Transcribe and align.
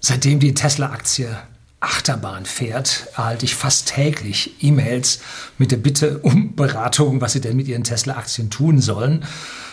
Seitdem 0.00 0.40
die 0.40 0.54
Tesla-Aktie 0.54 1.36
Achterbahn 1.80 2.44
fährt, 2.44 3.08
erhalte 3.16 3.46
ich 3.46 3.54
fast 3.54 3.88
täglich 3.88 4.56
E-Mails 4.60 5.20
mit 5.56 5.70
der 5.70 5.78
Bitte 5.78 6.18
um 6.18 6.54
Beratung, 6.54 7.20
was 7.20 7.32
Sie 7.32 7.40
denn 7.40 7.56
mit 7.56 7.68
Ihren 7.68 7.84
Tesla-Aktien 7.84 8.50
tun 8.50 8.80
sollen. 8.80 9.24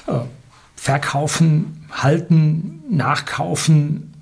Äh, 0.07 0.19
verkaufen, 0.75 1.85
halten, 1.91 2.81
nachkaufen, 2.89 4.13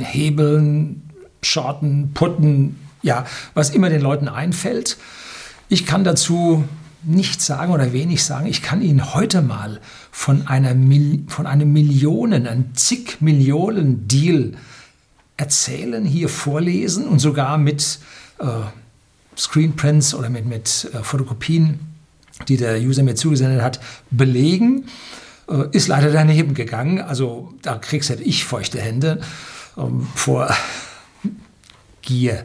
hebeln, 0.00 1.02
shorten, 1.42 2.12
putten, 2.14 2.76
ja, 3.02 3.26
was 3.54 3.70
immer 3.70 3.90
den 3.90 4.00
Leuten 4.00 4.28
einfällt. 4.28 4.96
Ich 5.68 5.86
kann 5.86 6.04
dazu 6.04 6.64
nichts 7.02 7.46
sagen 7.46 7.72
oder 7.72 7.92
wenig 7.92 8.24
sagen. 8.24 8.46
Ich 8.46 8.62
kann 8.62 8.80
Ihnen 8.80 9.14
heute 9.14 9.42
mal 9.42 9.80
von, 10.10 10.46
einer 10.46 10.74
Mil 10.74 11.24
von 11.28 11.46
einem 11.46 11.72
Millionen, 11.72 12.46
einem 12.46 12.74
zig 12.74 13.20
Millionen 13.20 14.06
Deal 14.08 14.52
erzählen, 15.36 16.04
hier 16.04 16.28
vorlesen 16.28 17.06
und 17.06 17.18
sogar 17.18 17.58
mit 17.58 17.98
äh, 18.38 18.46
Screenprints 19.36 20.14
oder 20.14 20.28
mit, 20.30 20.46
mit 20.46 20.90
äh, 20.92 21.02
Fotokopien, 21.02 21.80
die 22.48 22.56
der 22.56 22.80
User 22.80 23.02
mir 23.02 23.14
zugesendet 23.14 23.62
hat, 23.62 23.80
belegen. 24.10 24.86
Äh, 25.48 25.64
ist 25.72 25.88
leider 25.88 26.12
daneben 26.12 26.54
gegangen. 26.54 27.00
Also 27.00 27.52
da 27.62 27.76
kriegst 27.76 28.10
halt 28.10 28.20
ich 28.20 28.44
feuchte 28.44 28.80
Hände 28.80 29.20
ähm, 29.76 30.06
vor 30.14 30.54
Gier. 32.02 32.44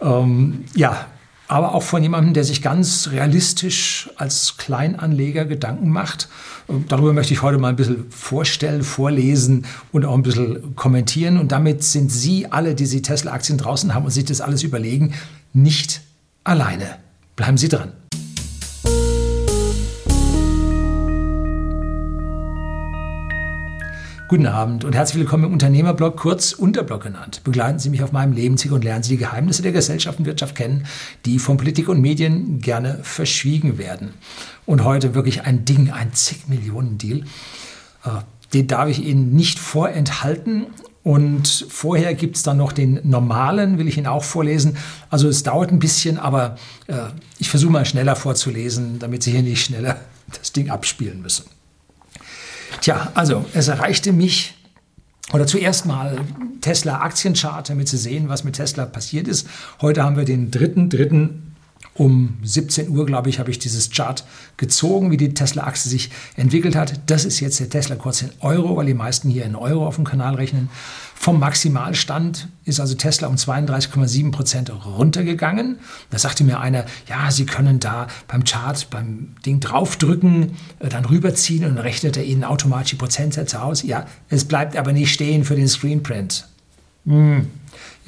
Ähm, 0.00 0.64
ja, 0.74 1.06
aber 1.48 1.74
auch 1.74 1.82
von 1.82 2.02
jemandem, 2.02 2.34
der 2.34 2.44
sich 2.44 2.60
ganz 2.60 3.08
realistisch 3.10 4.10
als 4.16 4.56
Kleinanleger 4.58 5.46
Gedanken 5.46 5.88
macht. 5.88 6.28
Darüber 6.88 7.14
möchte 7.14 7.32
ich 7.32 7.40
heute 7.40 7.58
mal 7.58 7.70
ein 7.70 7.76
bisschen 7.76 8.10
vorstellen, 8.10 8.82
vorlesen 8.82 9.64
und 9.90 10.04
auch 10.04 10.14
ein 10.14 10.22
bisschen 10.22 10.76
kommentieren. 10.76 11.38
Und 11.38 11.50
damit 11.50 11.82
sind 11.82 12.12
Sie 12.12 12.46
alle, 12.52 12.74
die 12.74 12.86
Sie 12.86 13.00
Tesla-Aktien 13.00 13.56
draußen 13.56 13.94
haben 13.94 14.04
und 14.04 14.10
sich 14.10 14.26
das 14.26 14.42
alles 14.42 14.62
überlegen, 14.62 15.14
nicht 15.54 16.02
alleine. 16.44 16.96
Bleiben 17.34 17.56
Sie 17.56 17.68
dran. 17.68 17.92
Guten 24.28 24.44
Abend 24.44 24.84
und 24.84 24.94
herzlich 24.94 25.20
willkommen 25.20 25.44
im 25.44 25.54
Unternehmerblog, 25.54 26.18
kurz 26.18 26.52
Unterblog 26.52 27.02
genannt. 27.02 27.40
Begleiten 27.44 27.78
Sie 27.78 27.88
mich 27.88 28.02
auf 28.02 28.12
meinem 28.12 28.34
Lebensweg 28.34 28.72
und 28.72 28.84
lernen 28.84 29.02
Sie 29.02 29.12
die 29.12 29.16
Geheimnisse 29.16 29.62
der 29.62 29.72
Gesellschaft 29.72 30.18
und 30.18 30.26
Wirtschaft 30.26 30.54
kennen, 30.54 30.84
die 31.24 31.38
von 31.38 31.56
Politik 31.56 31.88
und 31.88 32.02
Medien 32.02 32.60
gerne 32.60 32.98
verschwiegen 33.02 33.78
werden. 33.78 34.12
Und 34.66 34.84
heute 34.84 35.14
wirklich 35.14 35.44
ein 35.44 35.64
Ding, 35.64 35.90
ein 35.90 36.12
zig 36.12 36.46
Millionen 36.46 36.98
Deal. 36.98 37.20
Äh, 38.04 38.20
den 38.52 38.66
darf 38.66 38.90
ich 38.90 39.02
Ihnen 39.02 39.32
nicht 39.32 39.58
vorenthalten. 39.58 40.66
Und 41.02 41.64
vorher 41.70 42.12
gibt 42.12 42.36
es 42.36 42.42
dann 42.42 42.58
noch 42.58 42.72
den 42.72 43.00
normalen, 43.04 43.78
will 43.78 43.88
ich 43.88 43.96
Ihnen 43.96 44.08
auch 44.08 44.24
vorlesen. 44.24 44.76
Also 45.08 45.26
es 45.28 45.42
dauert 45.42 45.72
ein 45.72 45.78
bisschen, 45.78 46.18
aber 46.18 46.56
äh, 46.86 46.96
ich 47.38 47.48
versuche 47.48 47.72
mal 47.72 47.86
schneller 47.86 48.14
vorzulesen, 48.14 48.98
damit 48.98 49.22
Sie 49.22 49.30
hier 49.30 49.42
nicht 49.42 49.64
schneller 49.64 49.98
das 50.38 50.52
Ding 50.52 50.68
abspielen 50.68 51.22
müssen. 51.22 51.44
Tja, 52.80 53.10
also 53.14 53.44
es 53.54 53.68
erreichte 53.68 54.12
mich, 54.12 54.54
oder 55.32 55.46
zuerst 55.46 55.86
mal 55.86 56.20
Tesla 56.60 57.00
Aktienchart, 57.00 57.68
damit 57.68 57.88
Sie 57.88 57.98
sehen, 57.98 58.28
was 58.28 58.44
mit 58.44 58.56
Tesla 58.56 58.86
passiert 58.86 59.28
ist. 59.28 59.46
Heute 59.80 60.02
haben 60.02 60.16
wir 60.16 60.24
den 60.24 60.50
3.3. 60.50 61.30
Um 61.94 62.38
17 62.44 62.90
Uhr, 62.90 63.06
glaube 63.06 63.28
ich, 63.28 63.40
habe 63.40 63.50
ich 63.50 63.58
dieses 63.58 63.90
Chart 63.90 64.24
gezogen, 64.56 65.10
wie 65.10 65.16
die 65.16 65.34
Tesla-Aktie 65.34 65.90
sich 65.90 66.10
entwickelt 66.36 66.76
hat. 66.76 67.00
Das 67.06 67.24
ist 67.24 67.40
jetzt 67.40 67.58
der 67.58 67.70
Tesla-Kurs 67.70 68.22
in 68.22 68.30
Euro, 68.38 68.76
weil 68.76 68.86
die 68.86 68.94
meisten 68.94 69.28
hier 69.28 69.44
in 69.44 69.56
Euro 69.56 69.84
auf 69.84 69.96
dem 69.96 70.04
Kanal 70.04 70.36
rechnen. 70.36 70.70
Vom 71.20 71.40
Maximalstand 71.40 72.46
ist 72.64 72.78
also 72.78 72.94
Tesla 72.94 73.26
um 73.26 73.34
32,7 73.34 74.30
Prozent 74.30 74.70
runtergegangen. 74.86 75.80
Da 76.10 76.18
sagte 76.18 76.44
mir 76.44 76.60
einer, 76.60 76.84
ja, 77.08 77.32
Sie 77.32 77.44
können 77.44 77.80
da 77.80 78.06
beim 78.28 78.44
Chart, 78.44 78.88
beim 78.88 79.34
Ding 79.44 79.58
draufdrücken, 79.58 80.56
äh, 80.78 80.88
dann 80.88 81.04
rüberziehen 81.04 81.64
und 81.64 81.76
rechnet 81.76 82.16
er 82.16 82.24
Ihnen 82.24 82.44
automatisch 82.44 82.90
die 82.90 82.96
Prozentsätze 82.96 83.60
aus. 83.60 83.82
Ja, 83.82 84.06
es 84.28 84.44
bleibt 84.44 84.76
aber 84.76 84.92
nicht 84.92 85.12
stehen 85.12 85.44
für 85.44 85.56
den 85.56 85.66
Screenprint. 85.66 86.46
Hm 87.04 87.48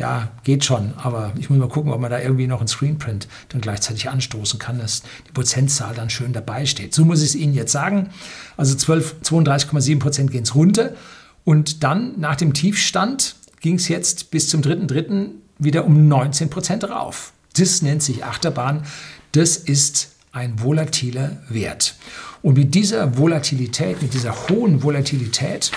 ja, 0.01 0.29
geht 0.45 0.65
schon, 0.65 0.95
aber 0.97 1.33
ich 1.39 1.51
muss 1.51 1.59
mal 1.59 1.69
gucken, 1.69 1.93
ob 1.93 2.01
man 2.01 2.11
da 2.11 2.19
irgendwie 2.19 2.47
noch 2.47 2.61
einen 2.61 2.69
Screenprint 2.69 3.29
dann 3.51 3.61
gleichzeitig 3.61 4.09
anstoßen 4.09 4.59
kann, 4.59 4.79
dass 4.79 5.03
die 5.29 5.33
Prozentzahl 5.33 5.95
dann 5.95 6.09
schön 6.09 6.33
dabei 6.33 6.65
steht. 6.65 6.95
So 6.95 7.05
muss 7.05 7.21
ich 7.21 7.29
es 7.29 7.35
Ihnen 7.35 7.53
jetzt 7.53 7.73
sagen. 7.73 8.09
Also 8.57 8.75
32,7 8.75 9.99
Prozent 9.99 10.31
gehen 10.31 10.45
es 10.45 10.55
runter 10.55 10.95
und 11.51 11.83
dann 11.83 12.15
nach 12.17 12.37
dem 12.37 12.55
Tiefstand 12.55 13.35
ging 13.61 13.75
es 13.75 13.89
jetzt 13.89 14.31
bis 14.31 14.49
zum 14.49 14.61
3.3. 14.61 15.31
wieder 15.59 15.85
um 15.85 16.07
19 16.07 16.49
Prozent 16.49 16.89
rauf. 16.89 17.33
Das 17.57 17.83
nennt 17.83 18.05
sich 18.05 18.25
Achterbahn. 18.25 18.85
Das 19.33 19.57
ist 19.57 20.13
ein 20.31 20.63
volatiler 20.63 21.39
Wert. 21.49 21.97
Und 22.43 22.57
mit 22.57 22.77
dieser 22.77 23.19
Volatilität, 23.19 24.01
mit 24.01 24.15
dieser 24.15 24.49
hohen 24.49 24.85
Volatilität, 24.85 25.73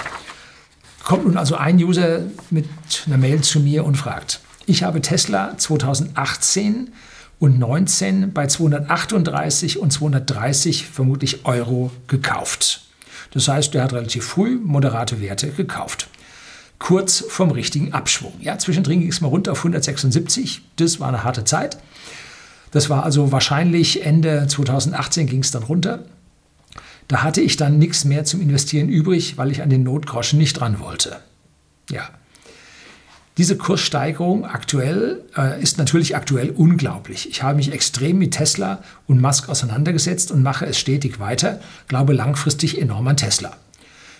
kommt 1.03 1.25
nun 1.25 1.37
also 1.37 1.55
ein 1.55 1.77
User 1.77 2.19
mit 2.51 2.67
einer 3.07 3.17
Mail 3.17 3.41
zu 3.41 3.59
mir 3.59 3.83
und 3.83 3.95
fragt, 3.95 4.41
ich 4.67 4.83
habe 4.83 5.01
Tesla 5.01 5.57
2018 5.57 6.91
und 7.39 7.57
19 7.57 8.31
bei 8.31 8.45
238 8.45 9.79
und 9.79 9.91
230 9.91 10.85
vermutlich 10.85 11.47
Euro 11.47 11.89
gekauft. 12.05 12.83
Das 13.33 13.47
heißt, 13.47 13.73
er 13.75 13.83
hat 13.83 13.93
relativ 13.93 14.25
früh 14.25 14.59
moderate 14.63 15.19
Werte 15.21 15.49
gekauft. 15.49 16.07
Kurz 16.79 17.23
vom 17.27 17.51
richtigen 17.51 17.93
Abschwung. 17.93 18.33
Ja, 18.41 18.57
zwischendrin 18.57 18.99
ging 18.99 19.09
es 19.09 19.21
mal 19.21 19.29
runter 19.29 19.53
auf 19.53 19.59
176. 19.59 20.61
Das 20.75 20.99
war 20.99 21.07
eine 21.07 21.23
harte 21.23 21.43
Zeit. 21.43 21.77
Das 22.71 22.89
war 22.89 23.03
also 23.03 23.31
wahrscheinlich 23.31 24.05
Ende 24.05 24.47
2018 24.47 25.27
ging 25.27 25.41
es 25.41 25.51
dann 25.51 25.63
runter. 25.63 26.05
Da 27.07 27.21
hatte 27.21 27.41
ich 27.41 27.57
dann 27.57 27.79
nichts 27.79 28.05
mehr 28.05 28.25
zum 28.25 28.41
Investieren 28.41 28.89
übrig, 28.89 29.37
weil 29.37 29.51
ich 29.51 29.61
an 29.61 29.69
den 29.69 29.83
Notgroschen 29.83 30.39
nicht 30.39 30.59
dran 30.59 30.79
wollte. 30.79 31.19
Ja. 31.89 32.09
Diese 33.37 33.57
Kurssteigerung 33.57 34.45
aktuell 34.45 35.23
äh, 35.35 35.59
ist 35.61 35.79
natürlich 35.79 36.15
aktuell 36.15 36.51
unglaublich. 36.51 37.27
Ich 37.27 37.41
habe 37.41 37.55
mich 37.55 37.71
extrem 37.71 38.19
mit 38.19 38.35
Tesla 38.35 38.83
und 39.07 39.21
Musk 39.21 39.49
auseinandergesetzt 39.49 40.31
und 40.31 40.43
mache 40.43 40.67
es 40.67 40.77
stetig 40.77 41.19
weiter, 41.19 41.59
glaube 41.87 42.13
langfristig 42.13 42.79
enorm 42.79 43.07
an 43.07 43.17
Tesla. 43.17 43.57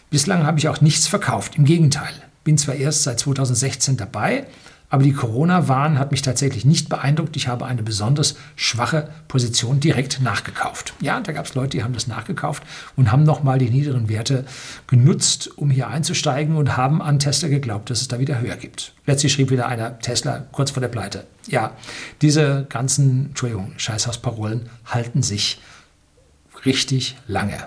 Bislang 0.10 0.46
habe 0.46 0.58
ich 0.58 0.68
auch 0.68 0.82
nichts 0.82 1.08
verkauft, 1.08 1.58
im 1.58 1.66
Gegenteil. 1.66 2.12
Bin 2.44 2.58
zwar 2.58 2.76
erst 2.76 3.04
seit 3.04 3.20
2016 3.20 3.98
dabei, 3.98 4.48
aber 4.90 5.04
die 5.04 5.14
Corona-Warn 5.14 5.98
hat 5.98 6.12
mich 6.12 6.22
tatsächlich 6.22 6.66
nicht 6.66 6.88
beeindruckt. 6.88 7.36
Ich 7.36 7.48
habe 7.48 7.66
eine 7.66 7.82
besonders 7.82 8.36
schwache 8.56 9.10
Position 9.28 9.80
direkt 9.80 10.22
nachgekauft. 10.22 10.94
Ja, 11.02 11.20
da 11.20 11.32
gab 11.32 11.46
es 11.46 11.56
Leute, 11.56 11.78
die 11.78 11.84
haben 11.84 11.94
das 11.94 12.08
nachgekauft 12.08 12.64
und 12.96 13.12
haben 13.12 13.24
nochmal 13.24 13.58
die 13.58 13.70
niederen 13.70 14.08
Werte 14.08 14.46
genutzt, 14.88 15.50
um 15.58 15.72
hier 15.72 15.88
einzusteigen 15.88 16.56
und 16.56 16.78
haben 16.78 17.02
an 17.02 17.20
Tesla 17.20 17.50
geglaubt, 17.50 17.90
dass 17.90 18.02
es 18.02 18.08
da 18.08 18.20
wieder 18.20 18.40
höher 18.40 18.56
gibt. 18.56 18.94
Letztlich 19.06 19.34
schrieb 19.34 19.50
wieder 19.50 19.68
einer 19.68 19.98
Tesla 20.00 20.46
kurz 20.52 20.72
vor 20.72 20.82
der 20.82 20.90
Pleite. 20.90 21.26
Ja, 21.48 21.76
diese 22.22 22.66
ganzen, 22.70 23.28
Entschuldigung, 23.28 23.74
Scheißhausparolen 23.78 24.70
halten 24.86 25.24
sich 25.24 25.60
richtig 26.66 27.18
lange. 27.28 27.58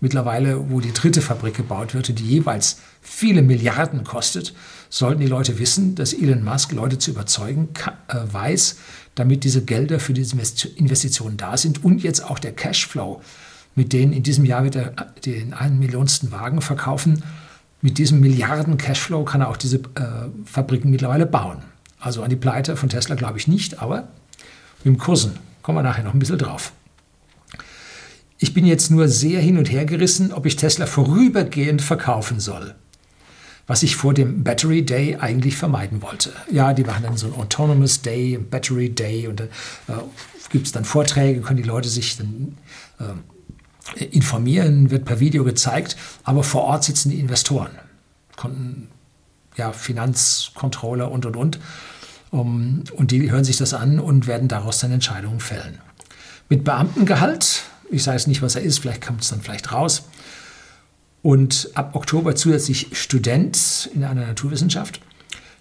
Mittlerweile, 0.00 0.70
wo 0.70 0.80
die 0.80 0.92
dritte 0.92 1.22
Fabrik 1.22 1.54
gebaut 1.54 1.94
wird 1.94 2.18
die 2.18 2.24
jeweils 2.24 2.80
viele 3.00 3.40
Milliarden 3.40 4.04
kostet, 4.04 4.54
sollten 4.90 5.20
die 5.20 5.26
Leute 5.26 5.58
wissen, 5.58 5.94
dass 5.94 6.12
Elon 6.12 6.44
Musk 6.44 6.72
Leute 6.72 6.98
zu 6.98 7.12
überzeugen 7.12 7.68
äh, 8.08 8.16
weiß, 8.30 8.76
damit 9.14 9.44
diese 9.44 9.64
Gelder 9.64 9.98
für 9.98 10.12
diese 10.12 10.36
Investitionen 10.76 11.38
da 11.38 11.56
sind 11.56 11.82
und 11.82 12.02
jetzt 12.02 12.22
auch 12.22 12.38
der 12.38 12.52
Cashflow, 12.52 13.22
mit 13.74 13.94
denen 13.94 14.12
in 14.12 14.22
diesem 14.22 14.44
Jahr 14.44 14.64
wird 14.64 14.76
er 14.76 14.92
den 15.24 15.54
einen 15.54 15.78
Millionsten 15.78 16.30
Wagen 16.30 16.60
verkaufen. 16.60 17.22
Mit 17.80 17.96
diesem 17.98 18.20
Milliarden 18.20 18.76
Cashflow 18.76 19.24
kann 19.24 19.40
er 19.40 19.48
auch 19.48 19.56
diese 19.56 19.78
äh, 19.78 20.28
Fabriken 20.44 20.90
mittlerweile 20.90 21.24
bauen. 21.24 21.62
Also 21.98 22.22
an 22.22 22.30
die 22.30 22.36
Pleite 22.36 22.76
von 22.76 22.90
Tesla 22.90 23.14
glaube 23.14 23.38
ich 23.38 23.48
nicht, 23.48 23.80
aber 23.80 24.08
mit 24.78 24.86
dem 24.86 24.98
Kursen 24.98 25.38
kommen 25.62 25.78
wir 25.78 25.82
nachher 25.82 26.04
noch 26.04 26.12
ein 26.12 26.18
bisschen 26.18 26.38
drauf. 26.38 26.72
Ich 28.38 28.52
bin 28.54 28.66
jetzt 28.66 28.90
nur 28.90 29.08
sehr 29.08 29.40
hin 29.40 29.58
und 29.58 29.70
her 29.70 29.84
gerissen, 29.84 30.32
ob 30.32 30.46
ich 30.46 30.56
Tesla 30.56 30.86
vorübergehend 30.86 31.82
verkaufen 31.82 32.40
soll 32.40 32.74
was 33.66 33.82
ich 33.82 33.96
vor 33.96 34.14
dem 34.14 34.44
Battery 34.44 34.84
Day 34.84 35.16
eigentlich 35.16 35.56
vermeiden 35.56 36.02
wollte. 36.02 36.32
Ja, 36.50 36.72
die 36.72 36.84
machen 36.84 37.02
dann 37.02 37.16
so 37.16 37.26
ein 37.26 37.34
Autonomous 37.34 38.02
Day, 38.02 38.38
Battery 38.38 38.90
Day 38.90 39.26
und 39.26 39.40
dann 39.40 39.48
äh, 39.88 39.92
gibt 40.50 40.66
es 40.66 40.72
dann 40.72 40.84
Vorträge, 40.84 41.40
können 41.40 41.56
die 41.56 41.68
Leute 41.68 41.88
sich 41.88 42.16
dann 42.16 42.56
äh, 43.00 44.04
informieren, 44.04 44.90
wird 44.90 45.04
per 45.04 45.20
Video 45.20 45.44
gezeigt, 45.44 45.96
aber 46.24 46.42
vor 46.42 46.62
Ort 46.62 46.84
sitzen 46.84 47.10
die 47.10 47.18
Investoren, 47.18 47.70
Konten, 48.36 48.88
ja, 49.56 49.72
Finanzcontroller 49.72 51.10
und 51.10 51.26
und 51.26 51.36
und. 51.36 51.58
Um, 52.32 52.82
und 52.92 53.12
die 53.12 53.30
hören 53.30 53.44
sich 53.44 53.56
das 53.56 53.72
an 53.72 54.00
und 54.00 54.26
werden 54.26 54.48
daraus 54.48 54.80
dann 54.80 54.90
Entscheidungen 54.90 55.38
fällen. 55.38 55.78
Mit 56.48 56.64
Beamtengehalt, 56.64 57.62
ich 57.90 58.02
sage 58.02 58.16
es 58.16 58.26
nicht, 58.26 58.42
was 58.42 58.56
er 58.56 58.62
ist, 58.62 58.78
vielleicht 58.78 59.04
kommt 59.04 59.22
es 59.22 59.28
dann 59.28 59.40
vielleicht 59.40 59.72
raus, 59.72 60.04
und 61.22 61.70
ab 61.74 61.94
Oktober 61.94 62.36
zusätzlich 62.36 62.88
Student 62.92 63.90
in 63.94 64.04
einer 64.04 64.26
Naturwissenschaft. 64.26 65.00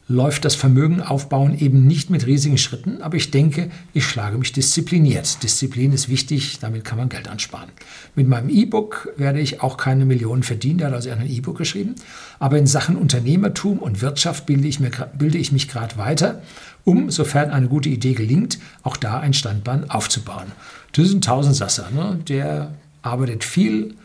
Läuft 0.08 0.46
das 0.46 0.54
Vermögen 0.54 1.02
aufbauen 1.02 1.58
eben 1.58 1.88
nicht 1.88 2.12
mit 2.12 2.28
riesigen 2.28 2.60
Schritten, 2.60 3.02
aber 3.02 3.18
ich 3.18 3.32
denke, 3.32 3.72
ich 3.94 4.06
schlage 4.06 4.38
mich 4.38 4.54
diszipliniert. 4.54 5.42
Disziplin 5.42 5.94
ist 5.94 6.10
wichtig, 6.10 6.60
damit 6.60 6.86
kann 6.86 7.00
man 7.00 7.10
Geld 7.10 7.28
ansparen. 7.28 7.70
Mit 8.14 8.28
meinem 8.28 8.50
E-Book 8.50 9.10
werde 9.18 9.40
ich 9.40 9.62
auch 9.62 9.78
keine 9.78 10.06
Millionen 10.06 10.44
verdienen, 10.44 10.78
der 10.78 10.88
hat 10.88 10.94
also 10.94 11.10
ein 11.10 11.28
E-Book 11.28 11.58
geschrieben, 11.58 11.96
aber 12.38 12.60
in 12.60 12.68
Sachen 12.68 12.98
Unternehmertum 12.98 13.80
und 13.80 14.02
Wirtschaft 14.02 14.46
bilde 14.46 14.68
ich, 14.68 14.80
mir, 14.80 14.92
bilde 15.18 15.40
ich 15.40 15.52
mich 15.52 15.68
gerade 15.68 15.98
weiter, 15.98 16.44
um, 16.84 17.10
sofern 17.10 17.50
eine 17.50 17.68
gute 17.68 17.90
Idee 17.90 18.14
gelingt, 18.14 18.60
auch 18.84 18.98
da 18.98 19.20
ein 19.20 19.34
Standbein 19.34 19.90
aufzubauen. 19.90 20.52
Das 20.92 21.06
ist 21.06 21.14
ein 21.14 21.22
Tausendsasser, 21.22 21.90
ne? 21.90 22.20
der 22.28 22.76
arbeitet 23.02 23.44
viel 23.44 23.96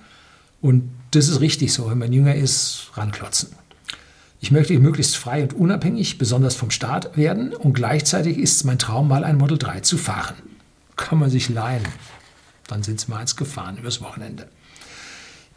und 0.63 0.91
das 1.11 1.29
ist 1.29 1.41
richtig 1.41 1.75
so, 1.75 1.91
wenn 1.91 1.99
man 1.99 2.13
jünger 2.13 2.35
ist, 2.35 2.91
ranklotzen. 2.95 3.60
Ich 4.43 4.51
möchte 4.51 4.79
möglichst 4.79 5.19
frei 5.19 5.43
und 5.43 5.53
unabhängig, 5.53 6.17
besonders 6.17 6.55
vom 6.55 6.71
Staat, 6.71 7.17
werden 7.17 7.53
und 7.53 7.75
gleichzeitig 7.75 8.39
ist 8.39 8.57
es 8.57 8.65
mein 8.65 8.79
Traum, 8.79 9.07
mal 9.07 9.23
ein 9.23 9.37
Model 9.37 9.59
3 9.59 9.81
zu 9.81 9.99
fahren. 9.99 10.37
Kann 10.97 11.19
man 11.19 11.29
sich 11.29 11.51
leihen. 11.51 11.83
Dann 12.67 12.83
sind 12.83 13.01
sie 13.01 13.11
mal 13.11 13.19
eins 13.19 13.37
gefahren 13.37 13.77
übers 13.77 14.01
Wochenende. 14.01 14.47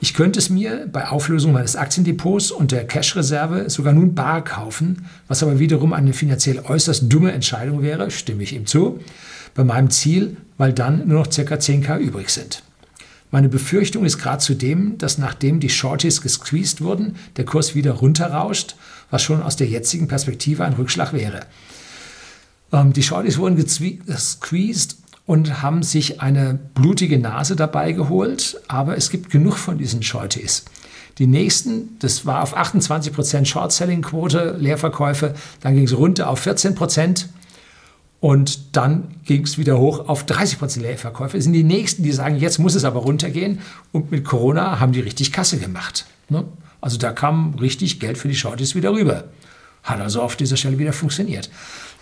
Ich 0.01 0.13
könnte 0.13 0.37
es 0.37 0.49
mir 0.49 0.89
bei 0.91 1.07
Auflösung 1.07 1.53
meines 1.53 1.77
Aktiendepots 1.77 2.51
und 2.51 2.73
der 2.73 2.85
Cash-Reserve 2.85 3.69
sogar 3.69 3.93
nun 3.93 4.15
bar 4.15 4.43
kaufen, 4.43 5.05
was 5.29 5.43
aber 5.43 5.59
wiederum 5.59 5.93
eine 5.93 6.11
finanziell 6.11 6.59
äußerst 6.59 7.05
dumme 7.07 7.31
Entscheidung 7.31 7.81
wäre, 7.83 8.11
stimme 8.11 8.43
ich 8.43 8.53
ihm 8.53 8.65
zu, 8.65 8.99
bei 9.55 9.63
meinem 9.63 9.91
Ziel, 9.91 10.35
weil 10.57 10.73
dann 10.73 11.07
nur 11.07 11.19
noch 11.19 11.27
ca. 11.29 11.55
10k 11.55 11.99
übrig 11.99 12.31
sind. 12.31 12.63
Meine 13.33 13.49
Befürchtung 13.49 14.05
ist 14.05 14.19
gerade 14.19 14.43
zudem, 14.43 14.99
dass 14.99 15.17
nachdem 15.17 15.59
die 15.59 15.69
Shorties 15.69 16.21
gesqueezed 16.21 16.81
wurden, 16.81 17.15
der 17.35 17.45
Kurs 17.45 17.73
wieder 17.73 17.93
runterrauscht, 17.93 18.75
was 19.09 19.23
schon 19.23 19.41
aus 19.41 19.55
der 19.55 19.65
jetzigen 19.65 20.07
Perspektive 20.07 20.63
ein 20.63 20.73
Rückschlag 20.73 21.13
wäre. 21.13 21.39
Ähm, 22.71 22.93
die 22.93 23.01
Shorties 23.01 23.39
wurden 23.39 23.55
gesqueezed 23.55 24.97
und 25.25 25.63
haben 25.63 25.81
sich 25.81 26.21
eine 26.21 26.59
blutige 26.75 27.17
Nase 27.17 27.55
dabei 27.55 27.93
geholt, 27.93 28.61
aber 28.67 28.97
es 28.97 29.09
gibt 29.09 29.31
genug 29.31 29.57
von 29.57 29.79
diesen 29.79 30.03
Shorties. 30.03 30.65
Die 31.17 31.25
nächsten, 31.25 31.97
das 31.97 32.27
war 32.27 32.43
auf 32.43 32.55
28% 32.55 33.45
Short-Selling-Quote, 33.45 34.57
Leerverkäufe, 34.59 35.33
dann 35.59 35.73
ging 35.73 35.85
es 35.85 35.97
runter 35.97 36.29
auf 36.29 36.45
14%. 36.45 37.25
Und 38.23 38.77
dann 38.77 39.09
ging 39.25 39.43
es 39.43 39.57
wieder 39.57 39.77
hoch 39.77 40.07
auf 40.07 40.25
30 40.25 40.57
Prozent 40.57 40.85
Leerverkäufe. 40.85 41.35
Das 41.35 41.43
sind 41.43 41.51
die 41.51 41.65
Nächsten, 41.65 42.03
die 42.03 42.13
sagen, 42.13 42.37
jetzt 42.37 42.57
muss 42.57 42.73
es 42.73 42.85
aber 42.85 43.01
runtergehen. 43.01 43.59
Und 43.91 44.11
mit 44.11 44.23
Corona 44.23 44.79
haben 44.79 44.93
die 44.93 45.01
richtig 45.01 45.33
Kasse 45.33 45.57
gemacht. 45.57 46.05
Ne? 46.29 46.45
Also 46.79 46.97
da 46.97 47.11
kam 47.11 47.55
richtig 47.55 47.99
Geld 47.99 48.17
für 48.17 48.29
die 48.29 48.35
Shorties 48.35 48.75
wieder 48.75 48.93
rüber. 48.93 49.25
Hat 49.83 49.99
also 49.99 50.21
auf 50.21 50.37
dieser 50.37 50.55
Stelle 50.55 50.79
wieder 50.79 50.93
funktioniert. 50.93 51.49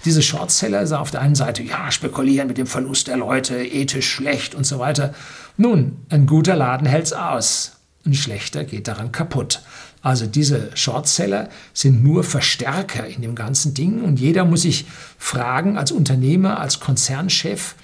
Diese 0.05 0.21
Shortseller 0.21 0.85
sagen 0.85 1.01
auf 1.01 1.09
der 1.09 1.21
einen 1.21 1.33
Seite, 1.33 1.63
ja, 1.63 1.89
spekulieren 1.89 2.47
mit 2.47 2.59
dem 2.59 2.67
Verlust 2.67 3.07
der 3.07 3.17
Leute, 3.17 3.55
ethisch 3.55 4.07
schlecht 4.07 4.53
und 4.53 4.67
so 4.67 4.77
weiter. 4.77 5.15
Nun, 5.57 5.97
ein 6.09 6.27
guter 6.27 6.55
Laden 6.55 6.85
hält's 6.85 7.13
aus. 7.13 7.77
Ein 8.05 8.13
schlechter 8.13 8.63
geht 8.63 8.87
daran 8.87 9.11
kaputt. 9.11 9.61
Also 10.01 10.25
diese 10.25 10.75
Shortseller 10.75 11.49
sind 11.73 12.03
nur 12.03 12.23
Verstärker 12.23 13.05
in 13.05 13.21
dem 13.21 13.35
ganzen 13.35 13.73
Ding 13.73 14.01
und 14.01 14.19
jeder 14.19 14.45
muss 14.45 14.63
sich 14.63 14.85
fragen 15.17 15.77
als 15.77 15.91
Unternehmer, 15.91 16.59
als 16.59 16.79
Konzernchef, 16.79 17.75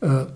äh, 0.00 0.26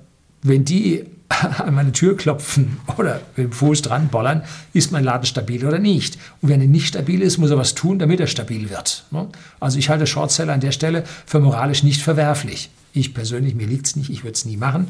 wenn 0.42 0.64
die 0.64 1.04
an 1.58 1.74
meine 1.74 1.92
Tür 1.92 2.16
klopfen 2.16 2.78
oder 2.96 3.20
mit 3.36 3.46
dem 3.46 3.52
Fuß 3.52 3.82
dran 3.82 4.08
bollern, 4.08 4.42
ist 4.72 4.92
mein 4.92 5.04
Laden 5.04 5.26
stabil 5.26 5.64
oder 5.64 5.78
nicht. 5.78 6.18
Und 6.40 6.48
wenn 6.48 6.60
er 6.60 6.66
nicht 6.66 6.88
stabil 6.88 7.22
ist, 7.22 7.38
muss 7.38 7.50
er 7.50 7.58
was 7.58 7.74
tun, 7.74 7.98
damit 7.98 8.18
er 8.18 8.26
stabil 8.26 8.70
wird. 8.70 9.04
Ne? 9.10 9.28
Also 9.60 9.78
ich 9.78 9.88
halte 9.88 10.06
Shortseller 10.06 10.54
an 10.54 10.60
der 10.60 10.72
Stelle 10.72 11.04
für 11.26 11.40
moralisch 11.40 11.82
nicht 11.82 12.02
verwerflich. 12.02 12.70
Ich 12.92 13.14
persönlich, 13.14 13.54
mir 13.54 13.66
liegt 13.66 13.86
es 13.86 13.96
nicht, 13.96 14.10
ich 14.10 14.24
würde 14.24 14.34
es 14.34 14.44
nie 14.44 14.56
machen. 14.56 14.88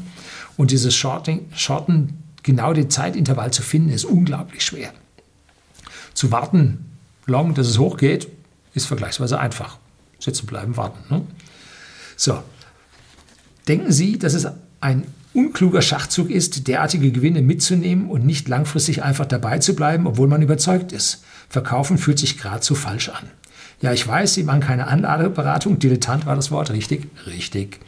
Und 0.57 0.71
dieses 0.71 0.95
Shorting, 0.95 1.45
Shorten, 1.53 2.17
genau 2.43 2.73
den 2.73 2.89
Zeitintervall 2.89 3.51
zu 3.51 3.61
finden, 3.61 3.89
ist 3.89 4.05
unglaublich 4.05 4.63
schwer. 4.63 4.93
Zu 6.13 6.31
warten, 6.31 6.85
long, 7.25 7.53
dass 7.53 7.67
es 7.67 7.79
hochgeht, 7.79 8.27
ist 8.73 8.87
vergleichsweise 8.87 9.39
einfach. 9.39 9.77
Sitzen 10.19 10.45
bleiben, 10.45 10.77
warten. 10.77 10.99
Ne? 11.13 11.21
So. 12.15 12.43
Denken 13.67 13.91
Sie, 13.91 14.17
dass 14.17 14.33
es 14.33 14.47
ein 14.81 15.05
unkluger 15.33 15.81
Schachzug 15.81 16.29
ist, 16.29 16.67
derartige 16.67 17.11
Gewinne 17.11 17.41
mitzunehmen 17.41 18.09
und 18.09 18.25
nicht 18.25 18.47
langfristig 18.47 19.03
einfach 19.03 19.25
dabei 19.25 19.59
zu 19.59 19.75
bleiben, 19.75 20.07
obwohl 20.07 20.27
man 20.27 20.41
überzeugt 20.41 20.91
ist. 20.91 21.23
Verkaufen 21.49 21.97
fühlt 21.97 22.19
sich 22.19 22.37
geradezu 22.37 22.75
falsch 22.75 23.09
an. 23.09 23.29
Ja, 23.81 23.93
ich 23.93 24.05
weiß, 24.05 24.33
Sie 24.33 24.43
machen 24.43 24.59
keine 24.59 24.87
Anlageberatung. 24.87 25.79
Dilettant 25.79 26.25
war 26.25 26.35
das 26.35 26.51
Wort, 26.51 26.71
richtig? 26.71 27.07
Richtig. 27.25 27.79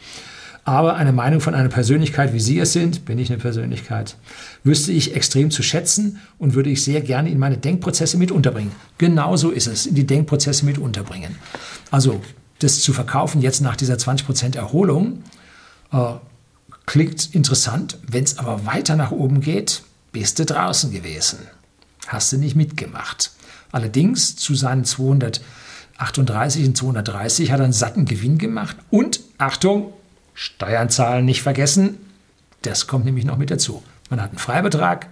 Aber 0.64 0.94
eine 0.94 1.12
Meinung 1.12 1.40
von 1.40 1.54
einer 1.54 1.68
Persönlichkeit, 1.68 2.32
wie 2.32 2.40
Sie 2.40 2.58
es 2.60 2.72
sind, 2.72 3.04
bin 3.04 3.18
ich 3.18 3.30
eine 3.30 3.40
Persönlichkeit, 3.40 4.16
wüsste 4.62 4.92
ich 4.92 5.16
extrem 5.16 5.50
zu 5.50 5.62
schätzen 5.62 6.20
und 6.38 6.54
würde 6.54 6.70
ich 6.70 6.84
sehr 6.84 7.00
gerne 7.00 7.30
in 7.30 7.38
meine 7.38 7.58
Denkprozesse 7.58 8.16
mit 8.16 8.30
unterbringen. 8.30 8.70
Genauso 8.98 9.50
ist 9.50 9.66
es, 9.66 9.86
in 9.86 9.96
die 9.96 10.06
Denkprozesse 10.06 10.64
mit 10.64 10.78
unterbringen. 10.78 11.36
Also 11.90 12.20
das 12.60 12.80
zu 12.80 12.92
verkaufen 12.92 13.40
jetzt 13.40 13.60
nach 13.60 13.74
dieser 13.74 13.94
20% 13.94 14.56
Erholung 14.56 15.24
äh, 15.92 16.12
klingt 16.86 17.34
interessant. 17.34 17.98
Wenn 18.06 18.22
es 18.22 18.38
aber 18.38 18.64
weiter 18.64 18.94
nach 18.94 19.10
oben 19.10 19.40
geht, 19.40 19.82
bist 20.12 20.38
du 20.38 20.44
draußen 20.44 20.92
gewesen. 20.92 21.38
Hast 22.06 22.32
du 22.32 22.36
nicht 22.36 22.54
mitgemacht. 22.54 23.32
Allerdings 23.72 24.36
zu 24.36 24.54
seinen 24.54 24.84
238 24.84 26.66
und 26.66 26.76
230 26.76 27.50
hat 27.50 27.58
er 27.58 27.64
einen 27.64 27.72
satten 27.72 28.04
Gewinn 28.04 28.38
gemacht 28.38 28.76
und, 28.90 29.20
Achtung, 29.38 29.92
Steuern 30.34 30.90
zahlen 30.90 31.24
nicht 31.24 31.42
vergessen. 31.42 31.98
Das 32.62 32.86
kommt 32.86 33.04
nämlich 33.04 33.24
noch 33.24 33.36
mit 33.36 33.50
dazu. 33.50 33.82
Man 34.10 34.20
hat 34.20 34.30
einen 34.30 34.38
Freibetrag, 34.38 35.08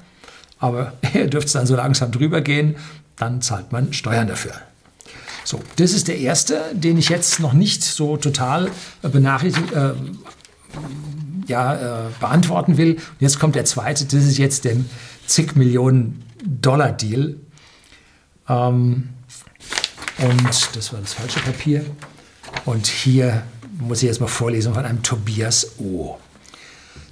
aber 0.59 0.93
er 1.15 1.27
dürfte 1.27 1.53
dann 1.53 1.67
so 1.67 1.77
langsam 1.77 2.13
drüber 2.13 2.41
gehen, 2.41 2.77
dann 3.17 3.43
zahlt 3.43 3.73
man 3.73 3.93
Steuern 3.93 4.29
dafür. 4.29 4.53
So, 5.45 5.61
das 5.77 5.93
ist 5.93 6.09
der 6.09 6.19
erste, 6.19 6.61
den 6.73 6.99
ich 6.99 7.09
jetzt 7.09 7.41
noch 7.41 7.53
nicht 7.53 7.83
so 7.83 8.17
total 8.17 8.71
äh, 9.03 9.09
benachrichtigt, 9.09 9.73
äh, 9.73 9.93
ja, 11.47 11.75
äh, 11.75 12.11
beantworten 12.21 12.77
will. 12.77 12.95
Und 12.95 13.21
jetzt 13.21 13.41
kommt 13.41 13.57
der 13.57 13.65
zweite, 13.65 14.05
das 14.05 14.25
ist 14.25 14.39
jetzt 14.39 14.65
der 14.65 14.77
zig 15.27 15.57
Millionen 15.57 16.23
Dollar 16.45 16.93
Deal. 16.93 17.37
Ähm, 18.49 19.09
und 20.19 20.77
das 20.77 20.93
war 20.93 21.01
das 21.01 21.15
falsche 21.15 21.41
Papier. 21.41 21.85
Und 22.65 22.87
hier 22.87 23.43
muss 23.81 24.03
ich 24.03 24.09
jetzt 24.09 24.21
mal 24.21 24.27
vorlesen 24.27 24.75
von 24.75 24.85
einem 24.85 25.03
Tobias 25.03 25.79
O. 25.79 26.17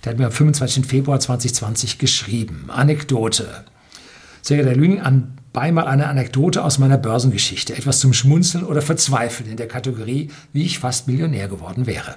Der 0.05 0.13
hat 0.13 0.19
mir 0.19 0.27
am 0.27 0.33
25. 0.33 0.87
Februar 0.87 1.19
2020 1.19 1.99
geschrieben. 1.99 2.67
Anekdote. 2.69 3.65
Sehr 4.43 4.59
geehrter 4.59 4.77
Lüning, 4.77 5.01
anbei 5.01 5.73
mal 5.73 5.87
eine 5.87 6.07
Anekdote 6.07 6.63
aus 6.63 6.79
meiner 6.79 6.99
Börsengeschichte. 6.99 7.77
Etwas 7.77 8.01
zum 8.01 8.13
Schmunzeln 8.13 8.65
oder 8.65 8.83
Verzweifeln 8.83 9.51
in 9.51 9.57
der 9.57 9.69
Kategorie, 9.69 10.31
wie 10.53 10.65
ich 10.65 10.79
fast 10.79 11.09
Millionär 11.09 11.49
geworden 11.49 11.87
wäre. 11.87 12.17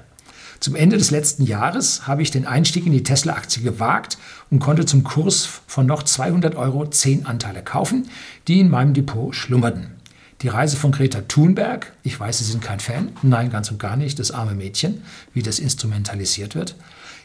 Zum 0.59 0.75
Ende 0.75 0.97
des 0.97 1.09
letzten 1.09 1.43
Jahres 1.43 2.05
habe 2.05 2.21
ich 2.21 2.29
den 2.29 2.45
Einstieg 2.45 2.85
in 2.85 2.91
die 2.91 3.01
Tesla-Aktie 3.01 3.63
gewagt 3.63 4.19
und 4.51 4.59
konnte 4.59 4.85
zum 4.85 5.03
Kurs 5.03 5.49
von 5.65 5.87
noch 5.87 6.03
200 6.03 6.55
Euro 6.55 6.85
10 6.87 7.25
Anteile 7.25 7.63
kaufen, 7.63 8.07
die 8.47 8.59
in 8.59 8.69
meinem 8.69 8.93
Depot 8.93 9.33
schlummerten. 9.33 10.00
Die 10.41 10.47
Reise 10.47 10.75
von 10.75 10.91
Greta 10.91 11.21
Thunberg, 11.21 11.93
ich 12.03 12.19
weiß, 12.19 12.39
Sie 12.39 12.45
sind 12.45 12.63
kein 12.63 12.79
Fan, 12.79 13.09
nein, 13.21 13.51
ganz 13.51 13.69
und 13.69 13.79
gar 13.79 13.95
nicht, 13.95 14.17
das 14.17 14.31
arme 14.31 14.55
Mädchen, 14.55 15.03
wie 15.33 15.43
das 15.43 15.59
instrumentalisiert 15.59 16.55
wird, 16.55 16.75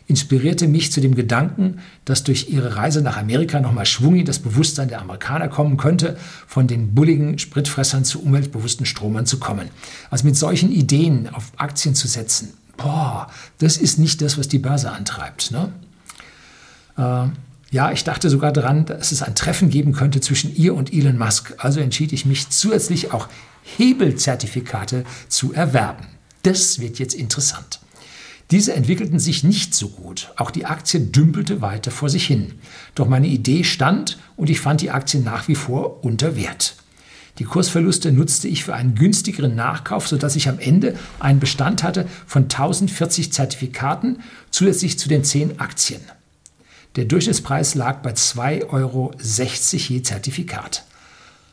inspirierte 0.06 0.68
mich 0.68 0.92
zu 0.92 1.00
dem 1.00 1.14
Gedanken, 1.14 1.80
dass 2.04 2.24
durch 2.24 2.50
ihre 2.50 2.76
Reise 2.76 3.00
nach 3.00 3.16
Amerika 3.16 3.60
nochmal 3.60 3.86
Schwung 3.86 4.16
in 4.16 4.26
das 4.26 4.38
Bewusstsein 4.38 4.88
der 4.88 5.00
Amerikaner 5.00 5.48
kommen 5.48 5.78
könnte, 5.78 6.18
von 6.46 6.66
den 6.66 6.94
bulligen 6.94 7.38
Spritfressern 7.38 8.04
zu 8.04 8.22
umweltbewussten 8.22 8.86
Stromern 8.86 9.26
zu 9.26 9.38
kommen. 9.38 9.70
Also 10.10 10.26
mit 10.26 10.36
solchen 10.36 10.70
Ideen 10.70 11.28
auf 11.32 11.52
Aktien 11.56 11.94
zu 11.94 12.08
setzen, 12.08 12.52
boah, 12.76 13.28
das 13.58 13.78
ist 13.78 13.98
nicht 13.98 14.20
das, 14.20 14.36
was 14.38 14.48
die 14.48 14.58
Börse 14.58 14.92
antreibt. 14.92 15.50
Ne? 15.50 15.72
Äh, 16.98 17.28
ja, 17.70 17.90
ich 17.90 18.04
dachte 18.04 18.30
sogar 18.30 18.52
daran, 18.52 18.86
dass 18.86 19.12
es 19.12 19.22
ein 19.22 19.34
Treffen 19.34 19.70
geben 19.70 19.92
könnte 19.92 20.20
zwischen 20.20 20.54
ihr 20.54 20.74
und 20.74 20.92
Elon 20.92 21.18
Musk. 21.18 21.54
Also 21.58 21.80
entschied 21.80 22.12
ich 22.12 22.24
mich 22.24 22.48
zusätzlich 22.50 23.12
auch 23.12 23.28
Hebelzertifikate 23.76 25.04
zu 25.28 25.52
erwerben. 25.52 26.06
Das 26.42 26.78
wird 26.78 26.98
jetzt 26.98 27.14
interessant. 27.14 27.80
Diese 28.52 28.72
entwickelten 28.74 29.18
sich 29.18 29.42
nicht 29.42 29.74
so 29.74 29.88
gut. 29.88 30.32
Auch 30.36 30.52
die 30.52 30.66
Aktie 30.66 31.00
dümpelte 31.00 31.60
weiter 31.60 31.90
vor 31.90 32.08
sich 32.08 32.26
hin. 32.26 32.54
Doch 32.94 33.08
meine 33.08 33.26
Idee 33.26 33.64
stand 33.64 34.18
und 34.36 34.48
ich 34.48 34.60
fand 34.60 34.80
die 34.80 34.92
Aktie 34.92 35.20
nach 35.20 35.48
wie 35.48 35.56
vor 35.56 36.04
unter 36.04 36.36
Wert. 36.36 36.76
Die 37.40 37.44
Kursverluste 37.44 38.12
nutzte 38.12 38.46
ich 38.46 38.64
für 38.64 38.74
einen 38.74 38.94
günstigeren 38.94 39.56
Nachkauf, 39.56 40.06
sodass 40.06 40.36
ich 40.36 40.48
am 40.48 40.60
Ende 40.60 40.96
einen 41.18 41.40
Bestand 41.40 41.82
hatte 41.82 42.08
von 42.26 42.44
1040 42.44 43.32
Zertifikaten 43.32 44.20
zusätzlich 44.50 44.98
zu 44.98 45.08
den 45.08 45.24
10 45.24 45.58
Aktien. 45.58 46.00
Der 46.96 47.04
Durchschnittspreis 47.04 47.74
lag 47.74 47.98
bei 47.98 48.12
2,60 48.12 48.72
Euro 48.72 49.14
je 49.20 50.02
Zertifikat. 50.02 50.84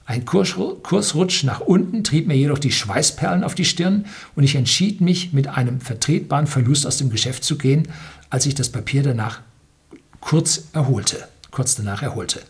Ein 0.05 0.25
Kursrutsch 0.25 1.43
nach 1.43 1.59
unten 1.59 2.03
trieb 2.03 2.27
mir 2.27 2.35
jedoch 2.35 2.59
die 2.59 2.71
Schweißperlen 2.71 3.43
auf 3.43 3.53
die 3.53 3.65
Stirn 3.65 4.05
und 4.35 4.43
ich 4.43 4.55
entschied 4.55 5.01
mich, 5.01 5.33
mit 5.33 5.47
einem 5.47 5.81
vertretbaren 5.81 6.47
Verlust 6.47 6.87
aus 6.87 6.97
dem 6.97 7.09
Geschäft 7.09 7.43
zu 7.43 7.57
gehen, 7.57 7.89
als 8.29 8.45
ich 8.45 8.55
das 8.55 8.69
Papier 8.69 9.03
danach 9.03 9.41
kurz 10.21 10.65
erholte. 10.73 11.27
Kurz 11.51 11.75
danach 11.75 12.01
erholte. 12.01 12.41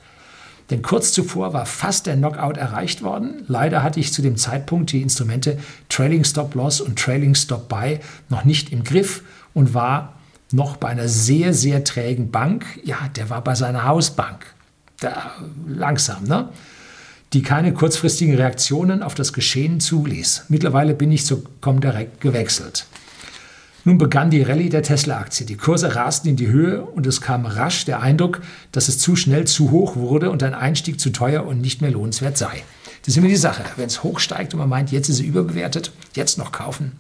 Denn 0.70 0.82
kurz 0.82 1.14
zuvor 1.14 1.54
war 1.54 1.66
fast 1.66 2.06
der 2.06 2.16
Knockout 2.16 2.58
erreicht 2.58 3.02
worden. 3.02 3.44
Leider 3.48 3.84
hatte 3.84 4.00
ich 4.00 4.14
zu 4.14 4.22
dem 4.22 4.38
Zeitpunkt 4.38 4.92
die 4.92 5.02
Instrumente 5.02 5.58
Trailing 5.90 6.24
Stop 6.24 6.56
Loss 6.56 6.80
und 6.80 6.98
Trailing 6.98 7.36
Stop 7.36 7.70
Buy 7.70 8.00
noch 8.30 8.46
nicht 8.46 8.72
im 8.72 8.84
Griff 8.84 9.24
und 9.54 9.74
war 9.74 10.13
noch 10.54 10.78
bei 10.78 10.90
einer 10.90 11.08
sehr, 11.08 11.54
sehr 11.54 11.84
trägen 11.84 12.32
Bank. 12.32 12.66
Ja, 12.84 13.10
der 13.16 13.30
war 13.30 13.44
bei 13.44 13.56
seiner 13.56 13.86
Hausbank. 13.86 14.46
Da, 15.00 15.32
langsam, 15.68 16.24
ne? 16.24 16.50
Die 17.34 17.42
keine 17.42 17.74
kurzfristigen 17.74 18.36
Reaktionen 18.36 19.02
auf 19.02 19.16
das 19.16 19.34
Geschehen 19.34 19.80
zuließ. 19.80 20.46
Mittlerweile 20.50 20.94
bin 20.94 21.12
ich 21.12 21.26
zu 21.26 21.44
Comdirect 21.62 22.22
gewechselt. 22.22 22.86
Nun 23.86 23.98
begann 23.98 24.30
die 24.30 24.44
Rallye 24.44 24.70
der 24.70 24.84
Tesla-Aktie. 24.84 25.46
Die 25.46 25.58
Kurse 25.58 25.96
rasten 25.96 26.30
in 26.30 26.36
die 26.36 26.48
Höhe 26.48 26.84
und 26.84 27.06
es 27.06 27.20
kam 27.20 27.46
rasch 27.46 27.86
der 27.86 28.02
Eindruck, 28.02 28.42
dass 28.72 28.88
es 28.88 29.00
zu 29.00 29.16
schnell 29.16 29.46
zu 29.46 29.72
hoch 29.72 29.96
wurde 29.96 30.30
und 30.30 30.44
ein 30.44 30.54
Einstieg 30.54 31.00
zu 31.00 31.10
teuer 31.10 31.46
und 31.46 31.60
nicht 31.60 31.82
mehr 31.82 31.92
lohnenswert 31.92 32.38
sei. 32.38 32.64
Das 33.02 33.10
ist 33.10 33.18
immer 33.18 33.28
die 33.28 33.36
Sache. 33.36 33.64
Wenn 33.76 33.88
es 33.88 34.04
hochsteigt 34.04 34.54
und 34.54 34.60
man 34.60 34.70
meint, 34.70 34.92
jetzt 34.92 35.10
ist 35.10 35.20
es 35.20 35.26
überbewertet, 35.26 35.92
jetzt 36.16 36.38
noch 36.38 36.54
kaufen, 36.54 36.94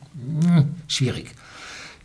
hm, 0.45 0.71
schwierig. 0.87 1.31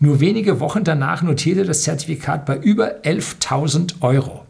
Nur 0.01 0.21
wenige 0.21 0.61
Wochen 0.61 0.85
danach 0.85 1.23
notierte 1.23 1.65
das 1.65 1.83
Zertifikat 1.83 2.47
bei 2.47 2.57
über 2.57 3.03
11.000 3.03 4.01
Euro. 4.01 4.45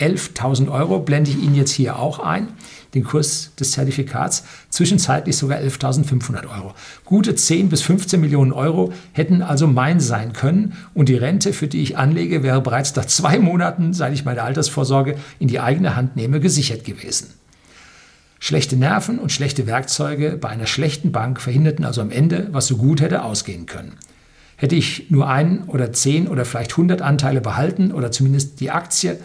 11.000 0.00 0.72
Euro 0.72 0.98
blende 0.98 1.30
ich 1.30 1.40
Ihnen 1.40 1.54
jetzt 1.54 1.70
hier 1.70 2.00
auch 2.00 2.18
ein, 2.18 2.48
den 2.94 3.04
Kurs 3.04 3.52
des 3.54 3.70
Zertifikats, 3.70 4.44
zwischenzeitlich 4.68 5.36
sogar 5.36 5.60
11.500 5.60 6.48
Euro. 6.48 6.74
Gute 7.04 7.36
10 7.36 7.68
bis 7.68 7.82
15 7.82 8.20
Millionen 8.20 8.52
Euro 8.52 8.92
hätten 9.12 9.40
also 9.40 9.68
mein 9.68 10.00
sein 10.00 10.32
können 10.32 10.72
und 10.94 11.08
die 11.08 11.14
Rente, 11.14 11.52
für 11.52 11.68
die 11.68 11.80
ich 11.80 11.96
anlege, 11.96 12.42
wäre 12.42 12.60
bereits 12.60 12.96
nach 12.96 13.04
zwei 13.04 13.38
Monaten, 13.38 13.92
seit 13.92 14.12
ich 14.12 14.24
meine 14.24 14.42
Altersvorsorge 14.42 15.16
in 15.38 15.46
die 15.46 15.60
eigene 15.60 15.94
Hand 15.94 16.16
nehme, 16.16 16.40
gesichert 16.40 16.84
gewesen. 16.84 17.28
Schlechte 18.40 18.76
Nerven 18.76 19.20
und 19.20 19.30
schlechte 19.30 19.68
Werkzeuge 19.68 20.36
bei 20.38 20.48
einer 20.48 20.66
schlechten 20.66 21.12
Bank 21.12 21.40
verhinderten 21.40 21.84
also 21.84 22.00
am 22.00 22.10
Ende, 22.10 22.48
was 22.50 22.66
so 22.66 22.76
gut 22.76 23.00
hätte 23.00 23.22
ausgehen 23.22 23.66
können. 23.66 23.92
Hätte 24.56 24.76
ich 24.76 25.10
nur 25.10 25.28
ein 25.28 25.64
oder 25.64 25.92
zehn 25.92 26.28
oder 26.28 26.44
vielleicht 26.44 26.76
hundert 26.76 27.02
Anteile 27.02 27.40
behalten 27.40 27.92
oder 27.92 28.12
zumindest 28.12 28.60
die 28.60 28.70
Aktie, 28.70 29.18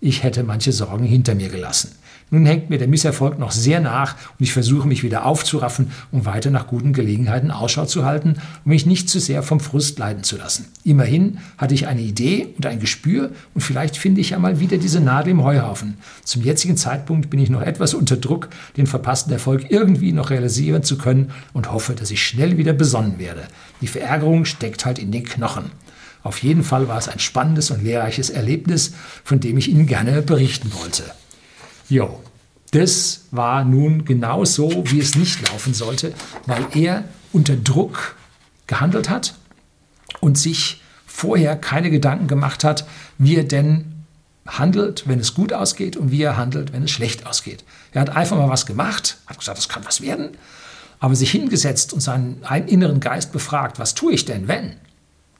ich 0.00 0.22
hätte 0.24 0.42
manche 0.42 0.72
Sorgen 0.72 1.04
hinter 1.04 1.34
mir 1.34 1.48
gelassen. 1.48 1.92
Nun 2.32 2.46
hängt 2.46 2.70
mir 2.70 2.78
der 2.78 2.88
Misserfolg 2.88 3.38
noch 3.38 3.50
sehr 3.50 3.78
nach 3.78 4.14
und 4.14 4.42
ich 4.42 4.54
versuche 4.54 4.88
mich 4.88 5.02
wieder 5.02 5.26
aufzuraffen, 5.26 5.90
um 6.12 6.24
weiter 6.24 6.50
nach 6.50 6.66
guten 6.66 6.94
Gelegenheiten 6.94 7.50
Ausschau 7.50 7.84
zu 7.84 8.06
halten 8.06 8.36
um 8.64 8.70
mich 8.70 8.86
nicht 8.86 9.10
zu 9.10 9.20
sehr 9.20 9.42
vom 9.42 9.60
Frust 9.60 9.98
leiden 9.98 10.24
zu 10.24 10.38
lassen. 10.38 10.66
Immerhin 10.82 11.38
hatte 11.58 11.74
ich 11.74 11.86
eine 11.86 12.00
Idee 12.00 12.54
und 12.56 12.64
ein 12.64 12.80
Gespür 12.80 13.32
und 13.52 13.60
vielleicht 13.60 13.98
finde 13.98 14.22
ich 14.22 14.30
ja 14.30 14.38
mal 14.38 14.60
wieder 14.60 14.78
diese 14.78 15.00
Nadel 15.00 15.32
im 15.32 15.44
Heuhaufen. 15.44 15.98
Zum 16.24 16.42
jetzigen 16.42 16.78
Zeitpunkt 16.78 17.28
bin 17.28 17.38
ich 17.38 17.50
noch 17.50 17.60
etwas 17.60 17.92
unter 17.92 18.16
Druck, 18.16 18.48
den 18.78 18.86
verpassten 18.86 19.32
Erfolg 19.32 19.66
irgendwie 19.68 20.12
noch 20.12 20.30
realisieren 20.30 20.82
zu 20.82 20.96
können 20.96 21.32
und 21.52 21.70
hoffe, 21.70 21.92
dass 21.92 22.10
ich 22.10 22.22
schnell 22.22 22.56
wieder 22.56 22.72
besonnen 22.72 23.18
werde. 23.18 23.42
Die 23.82 23.88
Verärgerung 23.88 24.46
steckt 24.46 24.86
halt 24.86 24.98
in 24.98 25.12
den 25.12 25.24
Knochen. 25.24 25.70
Auf 26.22 26.42
jeden 26.42 26.64
Fall 26.64 26.88
war 26.88 26.96
es 26.96 27.08
ein 27.08 27.18
spannendes 27.18 27.70
und 27.70 27.84
lehrreiches 27.84 28.30
Erlebnis, 28.30 28.94
von 29.22 29.40
dem 29.40 29.58
ich 29.58 29.68
Ihnen 29.68 29.86
gerne 29.86 30.22
berichten 30.22 30.72
wollte. 30.72 31.04
Jo, 31.92 32.18
das 32.70 33.26
war 33.32 33.66
nun 33.66 34.06
genau 34.06 34.46
so, 34.46 34.82
wie 34.86 34.98
es 34.98 35.14
nicht 35.14 35.46
laufen 35.46 35.74
sollte, 35.74 36.14
weil 36.46 36.64
er 36.74 37.04
unter 37.34 37.54
Druck 37.54 38.16
gehandelt 38.66 39.10
hat 39.10 39.34
und 40.20 40.38
sich 40.38 40.80
vorher 41.06 41.54
keine 41.54 41.90
Gedanken 41.90 42.28
gemacht 42.28 42.64
hat, 42.64 42.86
wie 43.18 43.36
er 43.36 43.44
denn 43.44 44.06
handelt, 44.46 45.06
wenn 45.06 45.20
es 45.20 45.34
gut 45.34 45.52
ausgeht 45.52 45.98
und 45.98 46.10
wie 46.10 46.22
er 46.22 46.38
handelt, 46.38 46.72
wenn 46.72 46.84
es 46.84 46.90
schlecht 46.90 47.26
ausgeht. 47.26 47.62
Er 47.92 48.00
hat 48.00 48.16
einfach 48.16 48.38
mal 48.38 48.48
was 48.48 48.64
gemacht, 48.64 49.18
hat 49.26 49.38
gesagt, 49.38 49.58
das 49.58 49.68
kann 49.68 49.84
was 49.84 50.00
werden, 50.00 50.30
aber 50.98 51.14
sich 51.14 51.30
hingesetzt 51.30 51.92
und 51.92 52.00
seinen 52.00 52.40
inneren 52.68 53.00
Geist 53.00 53.32
befragt, 53.32 53.78
was 53.78 53.92
tue 53.92 54.14
ich 54.14 54.24
denn, 54.24 54.48
wenn? 54.48 54.76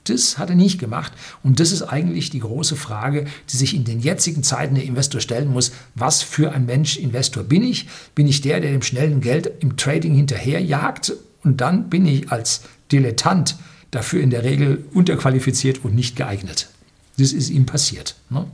Das 0.05 0.37
hat 0.37 0.49
er 0.49 0.55
nicht 0.55 0.79
gemacht. 0.79 1.13
Und 1.43 1.59
das 1.59 1.71
ist 1.71 1.83
eigentlich 1.83 2.29
die 2.29 2.39
große 2.39 2.75
Frage, 2.75 3.25
die 3.49 3.57
sich 3.57 3.73
in 3.73 3.85
den 3.85 4.01
jetzigen 4.01 4.43
Zeiten 4.43 4.75
der 4.75 4.83
Investor 4.83 5.21
stellen 5.21 5.51
muss. 5.51 5.71
Was 5.95 6.21
für 6.21 6.51
ein 6.51 6.65
Mensch 6.65 6.97
Investor 6.97 7.43
bin 7.43 7.63
ich? 7.63 7.87
Bin 8.13 8.27
ich 8.27 8.41
der, 8.41 8.59
der 8.59 8.71
dem 8.71 8.81
schnellen 8.81 9.21
Geld 9.21 9.49
im 9.61 9.77
Trading 9.77 10.13
hinterherjagt? 10.13 11.13
Und 11.43 11.61
dann 11.61 11.89
bin 11.89 12.05
ich 12.05 12.31
als 12.31 12.61
Dilettant 12.91 13.55
dafür 13.91 14.21
in 14.21 14.29
der 14.29 14.43
Regel 14.43 14.83
unterqualifiziert 14.93 15.85
und 15.85 15.95
nicht 15.95 16.15
geeignet. 16.15 16.69
Das 17.17 17.31
ist 17.31 17.49
ihm 17.49 17.65
passiert. 17.65 18.15
Ne? 18.29 18.45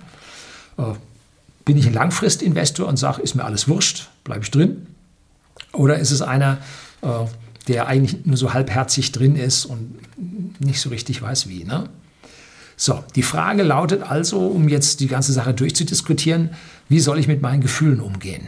Äh, 0.78 0.94
bin 1.66 1.78
ich 1.78 1.88
ein 1.88 1.94
Langfristinvestor 1.94 2.88
und 2.88 2.98
sage, 2.98 3.22
ist 3.22 3.36
mir 3.36 3.46
alles 3.46 3.68
wurscht, 3.68 4.10
bleibe 4.24 4.44
ich 4.44 4.52
drin? 4.52 4.88
Oder 5.72 6.00
ist 6.00 6.12
es 6.12 6.22
einer, 6.22 6.58
äh, 7.02 7.26
der 7.70 7.88
eigentlich 7.88 8.26
nur 8.26 8.36
so 8.36 8.54
halbherzig 8.54 9.12
drin 9.12 9.36
ist 9.36 9.66
und 9.66 9.96
nicht 10.60 10.82
so 10.82 10.90
richtig 10.90 11.22
weiß 11.22 11.48
wie. 11.48 11.64
Ne? 11.64 11.88
So, 12.76 13.04
die 13.16 13.24
Frage 13.24 13.64
lautet 13.64 14.04
also, 14.04 14.48
um 14.48 14.68
jetzt 14.68 15.00
die 15.00 15.08
ganze 15.08 15.32
Sache 15.32 15.54
durchzudiskutieren, 15.54 16.50
wie 16.90 17.00
soll 17.00 17.20
ich 17.20 17.28
mit 17.28 17.42
meinen 17.42 17.62
Gefühlen 17.62 18.02
umgehen? 18.02 18.48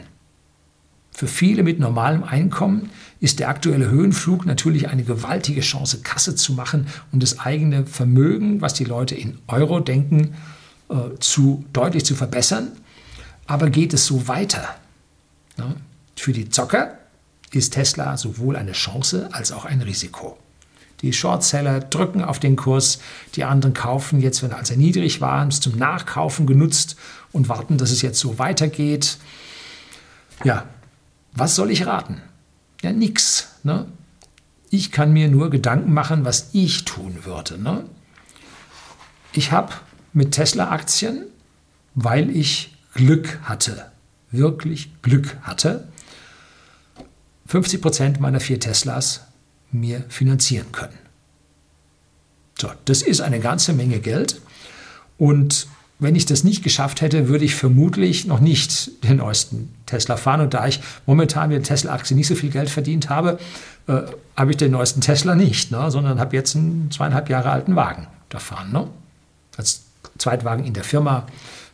Für 1.11 1.27
viele 1.27 1.61
mit 1.61 1.79
normalem 1.79 2.23
Einkommen 2.23 2.89
ist 3.19 3.39
der 3.39 3.49
aktuelle 3.49 3.89
Höhenflug 3.89 4.45
natürlich 4.45 4.89
eine 4.89 5.03
gewaltige 5.03 5.61
Chance, 5.61 5.99
Kasse 6.01 6.35
zu 6.35 6.53
machen 6.53 6.87
und 7.11 7.21
das 7.21 7.39
eigene 7.39 7.85
Vermögen, 7.85 8.61
was 8.61 8.73
die 8.73 8.85
Leute 8.85 9.13
in 9.13 9.37
Euro 9.47 9.81
denken, 9.81 10.33
äh, 10.89 10.95
zu, 11.19 11.63
deutlich 11.73 12.05
zu 12.05 12.15
verbessern. 12.15 12.69
Aber 13.45 13.69
geht 13.69 13.93
es 13.93 14.07
so 14.07 14.27
weiter? 14.27 14.63
Ne? 15.57 15.75
Für 16.15 16.31
die 16.31 16.49
Zocker 16.49 16.97
ist 17.51 17.73
Tesla 17.73 18.17
sowohl 18.17 18.55
eine 18.55 18.71
Chance 18.71 19.29
als 19.31 19.51
auch 19.51 19.65
ein 19.65 19.81
Risiko. 19.81 20.37
Die 21.01 21.13
Shortseller 21.13 21.79
drücken 21.79 22.23
auf 22.23 22.39
den 22.39 22.55
Kurs, 22.55 22.99
die 23.35 23.43
anderen 23.43 23.73
kaufen 23.73 24.21
jetzt, 24.21 24.43
wenn 24.43 24.51
er 24.51 24.57
also 24.57 24.75
niedrig 24.75 25.19
war, 25.19 25.47
es 25.47 25.59
zum 25.59 25.77
Nachkaufen 25.77 26.45
genutzt 26.45 26.95
und 27.31 27.49
warten, 27.49 27.77
dass 27.77 27.91
es 27.91 28.01
jetzt 28.01 28.19
so 28.19 28.37
weitergeht. 28.37 29.17
Ja, 30.43 30.67
was 31.33 31.55
soll 31.55 31.71
ich 31.71 31.87
raten? 31.87 32.21
Ja, 32.81 32.91
nix. 32.91 33.47
Ne? 33.63 33.87
Ich 34.69 34.91
kann 34.91 35.11
mir 35.11 35.27
nur 35.27 35.49
Gedanken 35.49 35.93
machen, 35.93 36.23
was 36.23 36.49
ich 36.53 36.85
tun 36.85 37.25
würde. 37.25 37.57
Ne? 37.57 37.85
Ich 39.33 39.51
habe 39.51 39.73
mit 40.13 40.33
Tesla-Aktien, 40.33 41.25
weil 41.95 42.29
ich 42.29 42.77
Glück 42.93 43.39
hatte, 43.43 43.91
wirklich 44.29 44.91
Glück 45.01 45.37
hatte, 45.41 45.87
50 47.51 47.81
Prozent 47.81 48.19
meiner 48.21 48.39
vier 48.39 48.61
Teslas 48.61 49.25
mir 49.73 50.05
finanzieren 50.07 50.71
können. 50.71 50.97
So, 52.57 52.69
das 52.85 53.01
ist 53.01 53.19
eine 53.19 53.41
ganze 53.41 53.73
Menge 53.73 53.99
Geld. 53.99 54.39
Und 55.17 55.67
wenn 55.99 56.15
ich 56.15 56.25
das 56.25 56.45
nicht 56.45 56.63
geschafft 56.63 57.01
hätte, 57.01 57.27
würde 57.27 57.43
ich 57.43 57.55
vermutlich 57.55 58.25
noch 58.25 58.39
nicht 58.39 59.03
den 59.03 59.17
neuesten 59.17 59.75
Tesla 59.85 60.15
fahren. 60.15 60.39
Und 60.39 60.53
da 60.53 60.65
ich 60.65 60.79
momentan 61.05 61.49
mit 61.49 61.57
der 61.57 61.63
Tesla-Aktie 61.63 62.15
nicht 62.15 62.27
so 62.27 62.35
viel 62.35 62.51
Geld 62.51 62.69
verdient 62.69 63.09
habe, 63.09 63.37
äh, 63.87 64.03
habe 64.37 64.51
ich 64.51 64.57
den 64.57 64.71
neuesten 64.71 65.01
Tesla 65.01 65.35
nicht, 65.35 65.71
ne, 65.71 65.91
sondern 65.91 66.21
habe 66.21 66.33
jetzt 66.37 66.55
einen 66.55 66.89
zweieinhalb 66.89 67.29
Jahre 67.29 67.49
alten 67.49 67.75
Wagen 67.75 68.07
da 68.29 68.39
fahren. 68.39 68.71
Ne? 68.71 68.87
Als 69.57 69.81
Zweitwagen 70.17 70.63
in 70.63 70.73
der 70.73 70.85
Firma, 70.85 71.27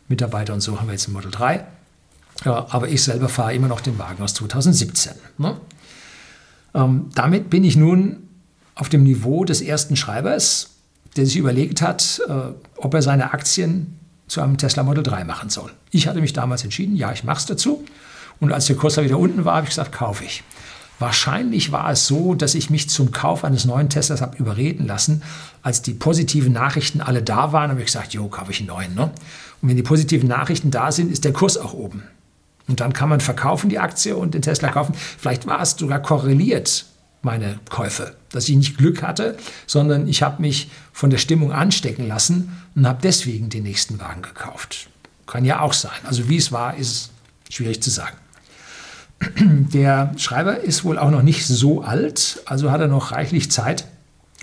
Mitarbeiter 0.07 0.55
und 0.55 0.61
so 0.61 0.79
haben 0.79 0.87
wir 0.87 0.93
jetzt 0.93 1.07
ein 1.07 1.13
Model 1.13 1.29
3. 1.29 1.63
Aber 2.43 2.87
ich 2.87 3.03
selber 3.03 3.29
fahre 3.29 3.53
immer 3.55 3.67
noch 3.67 3.81
den 3.81 3.97
Wagen 3.97 4.23
aus 4.23 4.33
2017. 4.35 5.13
Ne? 5.37 5.57
Ähm, 6.75 7.09
damit 7.15 7.49
bin 7.49 7.63
ich 7.63 7.75
nun 7.75 8.27
auf 8.75 8.89
dem 8.89 9.03
Niveau 9.03 9.43
des 9.43 9.61
ersten 9.61 9.95
Schreibers, 9.95 10.69
der 11.15 11.25
sich 11.25 11.37
überlegt 11.37 11.81
hat, 11.81 12.21
äh, 12.27 12.33
ob 12.77 12.93
er 12.93 13.01
seine 13.01 13.33
Aktien 13.33 13.97
zu 14.27 14.41
einem 14.41 14.57
Tesla 14.57 14.83
Model 14.83 15.03
3 15.03 15.23
machen 15.23 15.49
soll. 15.49 15.71
Ich 15.91 16.07
hatte 16.07 16.21
mich 16.21 16.33
damals 16.33 16.63
entschieden, 16.63 16.95
ja, 16.95 17.11
ich 17.11 17.23
mache 17.23 17.39
es 17.39 17.45
dazu. 17.45 17.83
Und 18.39 18.51
als 18.53 18.67
der 18.67 18.75
Kurs 18.75 18.95
da 18.95 19.03
wieder 19.03 19.17
unten 19.17 19.45
war, 19.45 19.55
habe 19.55 19.63
ich 19.63 19.71
gesagt, 19.71 19.91
kaufe 19.91 20.23
ich. 20.23 20.43
Wahrscheinlich 20.99 21.71
war 21.71 21.91
es 21.91 22.07
so, 22.07 22.33
dass 22.33 22.55
ich 22.55 22.69
mich 22.69 22.89
zum 22.89 23.11
Kauf 23.11 23.43
eines 23.43 23.65
neuen 23.65 23.89
Teslas 23.89 24.21
habe 24.21 24.37
überreden 24.37 24.85
lassen. 24.85 25.21
Als 25.61 25.81
die 25.81 25.93
positiven 25.93 26.53
Nachrichten 26.53 27.01
alle 27.01 27.21
da 27.21 27.51
waren, 27.51 27.69
habe 27.69 27.79
ich 27.79 27.87
gesagt, 27.87 28.13
jo, 28.13 28.27
kaufe 28.27 28.51
ich 28.51 28.59
einen 28.59 28.67
neuen. 28.67 28.95
Ne? 28.95 29.11
Und 29.61 29.69
wenn 29.69 29.75
die 29.75 29.83
positiven 29.83 30.27
Nachrichten 30.27 30.71
da 30.71 30.91
sind, 30.91 31.11
ist 31.11 31.23
der 31.23 31.33
Kurs 31.33 31.57
auch 31.57 31.73
oben. 31.73 32.03
Und 32.67 32.81
dann 32.81 32.93
kann 32.93 33.09
man 33.09 33.21
verkaufen 33.21 33.69
die 33.69 33.79
Aktie 33.79 34.15
und 34.15 34.33
den 34.33 34.41
Tesla 34.41 34.69
kaufen. 34.69 34.93
Vielleicht 34.95 35.47
war 35.47 35.61
es 35.61 35.71
sogar 35.71 36.01
korreliert, 36.01 36.85
meine 37.21 37.59
Käufe, 37.69 38.15
dass 38.29 38.49
ich 38.49 38.55
nicht 38.55 38.77
Glück 38.77 39.03
hatte, 39.03 39.37
sondern 39.65 40.07
ich 40.07 40.21
habe 40.21 40.41
mich 40.41 40.69
von 40.91 41.09
der 41.09 41.17
Stimmung 41.17 41.51
anstecken 41.51 42.07
lassen 42.07 42.61
und 42.75 42.87
habe 42.87 42.99
deswegen 43.01 43.49
den 43.49 43.63
nächsten 43.63 43.99
Wagen 43.99 44.21
gekauft. 44.21 44.89
Kann 45.25 45.45
ja 45.45 45.61
auch 45.61 45.73
sein. 45.73 45.99
Also 46.05 46.29
wie 46.29 46.37
es 46.37 46.51
war, 46.51 46.77
ist 46.77 47.11
schwierig 47.49 47.81
zu 47.81 47.89
sagen. 47.89 48.17
Der 49.73 50.13
Schreiber 50.17 50.59
ist 50.59 50.83
wohl 50.83 50.97
auch 50.97 51.09
noch 51.09 51.23
nicht 51.23 51.45
so 51.45 51.81
alt, 51.81 52.41
also 52.45 52.71
hat 52.71 52.81
er 52.81 52.87
noch 52.87 53.11
reichlich 53.11 53.51
Zeit, 53.51 53.85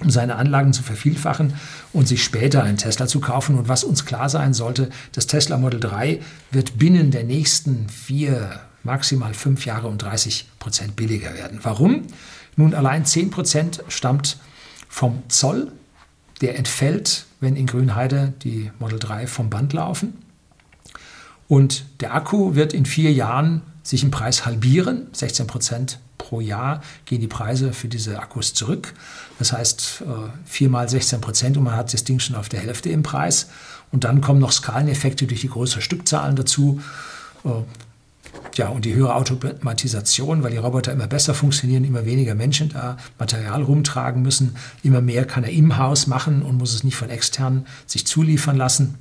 um 0.00 0.10
seine 0.10 0.36
Anlagen 0.36 0.72
zu 0.72 0.82
vervielfachen 0.82 1.54
und 1.92 2.08
sich 2.08 2.24
später 2.24 2.62
einen 2.62 2.76
Tesla 2.76 3.06
zu 3.06 3.20
kaufen. 3.20 3.56
Und 3.56 3.68
was 3.68 3.84
uns 3.84 4.04
klar 4.04 4.28
sein 4.28 4.54
sollte, 4.54 4.90
das 5.12 5.26
Tesla 5.26 5.56
Model 5.56 5.80
3 5.80 6.20
wird 6.50 6.78
binnen 6.78 7.10
der 7.10 7.24
nächsten 7.24 7.88
vier, 7.88 8.60
maximal 8.82 9.34
fünf 9.34 9.66
Jahre 9.66 9.88
um 9.88 9.98
30 9.98 10.48
Prozent 10.58 10.96
billiger 10.96 11.34
werden. 11.34 11.60
Warum? 11.62 12.02
Nun, 12.56 12.74
allein 12.74 13.04
10 13.04 13.30
Prozent 13.30 13.84
stammt 13.88 14.38
vom 14.88 15.22
Zoll. 15.28 15.72
Der 16.40 16.58
entfällt, 16.58 17.26
wenn 17.40 17.54
in 17.54 17.66
Grünheide 17.66 18.34
die 18.42 18.70
Model 18.80 18.98
3 18.98 19.28
vom 19.28 19.50
Band 19.50 19.72
laufen. 19.72 20.14
Und 21.46 21.84
der 22.00 22.14
Akku 22.14 22.56
wird 22.56 22.74
in 22.74 22.86
vier 22.86 23.12
Jahren 23.12 23.62
sich 23.84 24.02
im 24.02 24.10
Preis 24.10 24.44
halbieren. 24.44 25.06
16 25.12 25.46
Prozent 25.46 26.00
pro 26.24 26.40
Jahr 26.40 26.80
gehen 27.04 27.20
die 27.20 27.28
Preise 27.28 27.72
für 27.72 27.88
diese 27.88 28.18
Akkus 28.18 28.54
zurück. 28.54 28.94
Das 29.38 29.52
heißt, 29.52 30.02
äh, 30.02 30.04
viermal 30.46 30.88
16 30.88 31.20
Prozent 31.20 31.56
und 31.56 31.64
man 31.64 31.76
hat 31.76 31.92
das 31.92 32.04
Ding 32.04 32.18
schon 32.18 32.34
auf 32.34 32.48
der 32.48 32.60
Hälfte 32.60 32.88
im 32.88 33.02
Preis. 33.02 33.48
Und 33.92 34.04
dann 34.04 34.22
kommen 34.22 34.40
noch 34.40 34.52
Skaleneffekte 34.52 35.26
durch 35.26 35.42
die 35.42 35.50
größeren 35.50 35.82
Stückzahlen 35.82 36.34
dazu. 36.34 36.80
Äh, 37.44 37.50
ja, 38.56 38.68
und 38.68 38.84
die 38.84 38.94
höhere 38.94 39.14
Automatisation, 39.14 40.42
weil 40.42 40.50
die 40.50 40.56
Roboter 40.56 40.92
immer 40.92 41.06
besser 41.06 41.34
funktionieren, 41.34 41.84
immer 41.84 42.06
weniger 42.06 42.34
Menschen 42.34 42.70
da 42.70 42.96
Material 43.18 43.62
rumtragen 43.62 44.22
müssen, 44.22 44.56
immer 44.82 45.00
mehr 45.00 45.26
kann 45.26 45.44
er 45.44 45.50
im 45.50 45.76
Haus 45.76 46.06
machen 46.06 46.42
und 46.42 46.56
muss 46.56 46.74
es 46.74 46.84
nicht 46.84 46.96
von 46.96 47.10
externen 47.10 47.66
sich 47.86 48.06
zuliefern 48.06 48.56
lassen. 48.56 48.94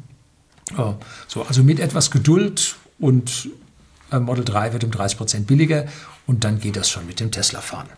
Äh, 0.77 0.92
so, 1.27 1.44
also 1.44 1.63
mit 1.63 1.80
etwas 1.80 2.12
Geduld 2.12 2.75
und 3.00 3.50
Model 4.12 4.46
3 4.46 4.74
wird 4.74 4.84
um 4.84 4.92
30 4.92 5.18
Prozent 5.18 5.48
billiger 5.48 5.86
und 6.27 6.44
dann 6.44 6.60
geht 6.60 6.75
das 6.75 6.89
schon 6.89 7.06
mit 7.06 7.20
dem 7.20 7.32
Tesla 7.32 7.62
fahren. 7.62 7.89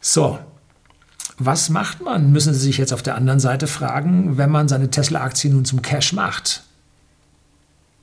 So, 0.00 0.38
was 1.38 1.70
macht 1.70 2.02
man, 2.02 2.32
müssen 2.32 2.52
Sie 2.52 2.60
sich 2.60 2.78
jetzt 2.78 2.92
auf 2.92 3.02
der 3.02 3.14
anderen 3.14 3.40
Seite 3.40 3.66
fragen, 3.66 4.36
wenn 4.36 4.50
man 4.50 4.68
seine 4.68 4.90
Tesla-Aktie 4.90 5.50
nun 5.50 5.64
zum 5.64 5.82
Cash 5.82 6.12
macht? 6.12 6.64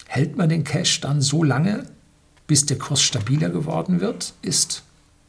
Hält 0.08 0.38
man 0.38 0.50
den 0.50 0.64
Cash 0.64 1.02
dann 1.02 1.22
so 1.22 1.44
lange, 1.44 1.84
bis 2.48 2.66
der 2.66 2.78
Kurs 2.78 3.02
stabiler 3.02 3.50
geworden 3.50 4.00
wird, 4.00 4.34
ist, 4.42 4.84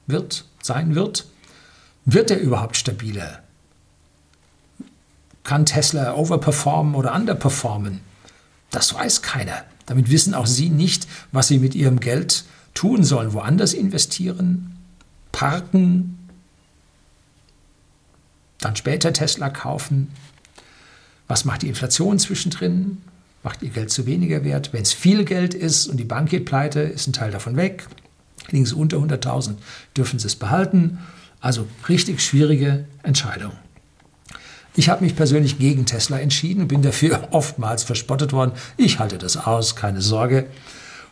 wird, 0.06 0.47
sein 0.62 0.94
wird? 0.94 1.26
Wird 2.04 2.30
er 2.30 2.40
überhaupt 2.40 2.76
stabiler? 2.76 3.42
Kann 5.44 5.66
Tesla 5.66 6.14
overperformen 6.14 6.94
oder 6.94 7.14
underperformen? 7.14 8.00
Das 8.70 8.94
weiß 8.94 9.23
keiner. 9.23 9.64
Damit 9.87 10.11
wissen 10.11 10.35
auch 10.35 10.47
Sie 10.47 10.70
nicht, 10.70 11.06
was 11.32 11.49
Sie 11.49 11.58
mit 11.58 11.75
Ihrem 11.75 12.00
Geld 12.00 12.44
tun 12.78 13.02
sollen. 13.02 13.32
Woanders 13.32 13.75
investieren, 13.75 14.76
parken, 15.32 16.16
dann 18.61 18.76
später 18.76 19.12
Tesla 19.12 19.50
kaufen. 19.50 20.12
Was 21.26 21.44
macht 21.44 21.62
die 21.62 21.68
Inflation 21.68 22.20
zwischendrin? 22.20 22.99
Macht 23.42 23.62
Ihr 23.62 23.70
Geld 23.70 23.90
zu 23.90 24.06
weniger 24.06 24.44
wert? 24.44 24.73
Wenn 24.73 24.82
es 24.82 24.92
viel 24.92 25.25
Geld 25.25 25.54
ist 25.54 25.88
und 25.88 25.97
die 25.97 26.04
Bank 26.04 26.30
geht 26.30 26.44
pleite, 26.44 26.80
ist 26.80 27.08
ein 27.08 27.12
Teil 27.12 27.32
davon 27.32 27.56
weg. 27.56 27.88
Sie 28.50 28.75
unter 28.75 28.99
100.000, 28.99 29.54
dürfen 29.97 30.20
Sie 30.20 30.28
es 30.28 30.37
behalten. 30.37 30.99
Also 31.40 31.66
richtig 31.88 32.20
schwierige 32.20 32.85
Entscheidung. 33.02 33.52
Ich 34.76 34.88
habe 34.88 35.02
mich 35.02 35.16
persönlich 35.16 35.58
gegen 35.58 35.85
Tesla 35.85 36.20
entschieden 36.20 36.62
und 36.62 36.68
bin 36.68 36.82
dafür 36.82 37.28
oftmals 37.32 37.82
verspottet 37.82 38.32
worden. 38.32 38.52
Ich 38.76 39.00
halte 39.00 39.18
das 39.18 39.37
aus, 39.37 39.75
keine 39.75 40.00
Sorge. 40.00 40.47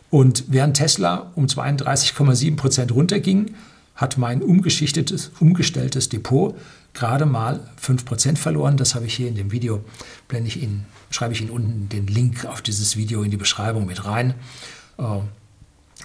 Und 0.09 0.45
während 0.47 0.77
Tesla 0.77 1.31
um 1.35 1.45
32,7 1.45 2.55
Prozent 2.55 2.91
runterging, 2.91 3.55
hat 3.95 4.17
mein 4.17 4.41
umgeschichtetes, 4.41 5.31
umgestelltes 5.39 6.07
Depot 6.07 6.55
gerade 6.93 7.25
mal 7.25 7.67
5 7.77 8.05
Prozent 8.05 8.39
verloren. 8.39 8.77
Das 8.77 8.95
habe 8.95 9.05
ich 9.05 9.15
hier 9.15 9.27
in 9.27 9.35
dem 9.35 9.51
Video, 9.51 9.83
blende 10.27 10.47
ich 10.47 10.61
Ihnen, 10.61 10.85
schreibe 11.09 11.33
ich 11.33 11.41
Ihnen 11.41 11.49
unten 11.49 11.89
den 11.89 12.07
Link 12.07 12.45
auf 12.45 12.61
dieses 12.61 12.95
Video 12.95 13.23
in 13.23 13.31
die 13.31 13.37
Beschreibung 13.37 13.85
mit 13.85 14.05
rein. 14.05 14.35
Äh, 14.97 15.03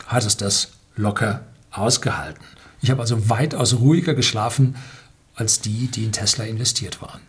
hat 0.07 0.25
es 0.25 0.37
das 0.37 0.73
locker 0.97 1.45
ausgehalten. 1.71 2.43
Ich 2.81 2.91
habe 2.91 3.01
also 3.01 3.29
weitaus 3.29 3.75
ruhiger 3.75 4.15
geschlafen 4.15 4.77
als 5.35 5.61
die, 5.61 5.87
die 5.88 6.05
in 6.05 6.12
Tesla 6.12 6.45
investiert 6.45 7.01
waren. 7.01 7.21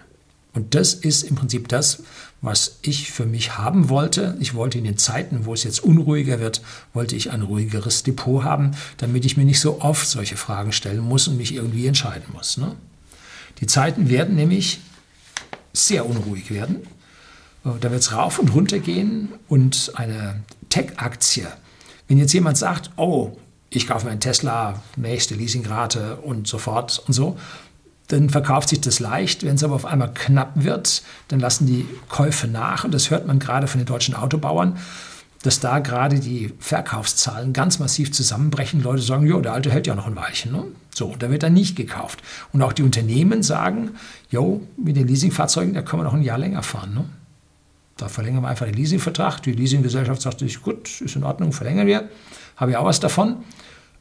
Und 0.54 0.76
das 0.76 0.94
ist 0.94 1.24
im 1.24 1.36
Prinzip 1.36 1.68
das, 1.68 2.04
was 2.42 2.78
ich 2.82 3.12
für 3.12 3.26
mich 3.26 3.58
haben 3.58 3.90
wollte. 3.90 4.38
Ich 4.40 4.54
wollte 4.54 4.78
in 4.78 4.84
den 4.84 4.98
Zeiten, 4.98 5.46
wo 5.46 5.54
es 5.54 5.64
jetzt 5.64 5.84
unruhiger 5.84 6.40
wird, 6.40 6.62
wollte 6.94 7.16
ich 7.16 7.32
ein 7.32 7.42
ruhigeres 7.42 8.04
Depot 8.04 8.44
haben, 8.44 8.72
damit 8.98 9.26
ich 9.26 9.36
mir 9.36 9.46
nicht 9.46 9.60
so 9.60 9.82
oft 9.82 10.08
solche 10.08 10.38
Fragen 10.38 10.72
stellen 10.72 11.00
muss 11.00 11.28
und 11.28 11.38
mich 11.38 11.56
irgendwie 11.56 11.88
entscheiden 11.88 12.26
muss. 12.34 12.58
Ne? 12.58 12.76
Die 13.60 13.68
Zeiten 13.68 14.10
werden 14.10 14.36
nämlich 14.36 14.82
sehr 15.74 16.08
unruhig 16.08 16.52
werden. 16.52 16.88
Äh, 17.66 17.70
da 17.80 17.90
wird 17.92 18.02
es 18.02 18.14
rauf 18.14 18.40
und 18.40 18.54
runter 18.54 18.80
gehen 18.80 19.30
und 19.48 19.94
eine 19.96 20.44
Tech-Aktie. 20.70 21.48
Wenn 22.08 22.18
jetzt 22.18 22.34
jemand 22.34 22.58
sagt, 22.58 22.92
oh, 22.98 23.38
ich 23.70 23.88
kaufe 23.88 24.06
mir 24.06 24.12
einen 24.12 24.20
Tesla, 24.20 24.84
nächste 24.98 25.34
Leasingrate 25.34 26.18
und 26.18 26.48
so 26.48 26.60
fort 26.60 27.02
und 27.08 27.14
so, 27.14 27.38
dann 28.14 28.30
verkauft 28.30 28.70
sich 28.70 28.80
das 28.80 29.00
leicht. 29.00 29.44
Wenn 29.44 29.56
es 29.56 29.64
aber 29.64 29.74
auf 29.76 29.86
einmal 29.86 30.14
knapp 30.14 30.52
wird, 30.56 31.04
dann 31.30 31.40
lassen 31.40 31.66
die 31.66 31.86
Käufe 32.10 32.48
nach. 32.48 32.84
Und 32.84 32.94
das 32.94 33.10
hört 33.10 33.26
man 33.26 33.40
gerade 33.40 33.68
von 33.68 33.80
den 33.80 33.88
deutschen 33.88 34.14
Autobauern, 34.14 34.78
dass 35.42 35.60
da 35.60 35.80
gerade 35.80 36.20
die 36.20 36.54
Verkaufszahlen 36.60 37.54
ganz 37.54 37.80
massiv 37.80 38.12
zusammenbrechen. 38.14 38.84
Leute 38.84 39.02
sagen, 39.02 39.26
jo, 39.26 39.42
der 39.42 39.54
alte 39.54 39.72
hält 39.72 39.88
ja 39.88 39.96
noch 39.96 40.06
ein 40.08 40.16
Weilchen. 40.16 40.52
Ne? 40.52 40.64
So, 40.94 41.16
da 41.18 41.32
wird 41.32 41.44
dann 41.44 41.54
nicht 41.54 41.76
gekauft. 41.76 42.22
Und 42.54 42.62
auch 42.62 42.72
die 42.72 42.84
Unternehmen 42.84 43.42
sagen, 43.42 43.92
jo, 44.30 44.62
mit 44.78 44.96
den 44.96 45.08
Leasingfahrzeugen, 45.08 45.74
da 45.74 45.82
können 45.82 46.02
wir 46.02 46.06
noch 46.06 46.14
ein 46.14 46.22
Jahr 46.22 46.38
länger 46.38 46.62
fahren. 46.62 46.94
Ne? 46.94 47.06
Da 47.98 48.10
verlängern 48.10 48.44
wir 48.44 48.48
einfach 48.48 48.68
den 48.68 48.76
Leasingvertrag. 48.76 49.42
Die 49.42 49.54
Leasinggesellschaft 49.54 50.22
sagt 50.22 50.40
sich, 50.40 50.62
gut, 50.62 51.02
ist 51.02 51.16
in 51.16 51.24
Ordnung, 51.24 51.52
verlängern 51.52 51.88
wir. 51.88 52.10
Habe 52.58 52.72
ich 52.72 52.78
auch 52.78 52.86
was 52.86 53.00
davon. 53.00 53.38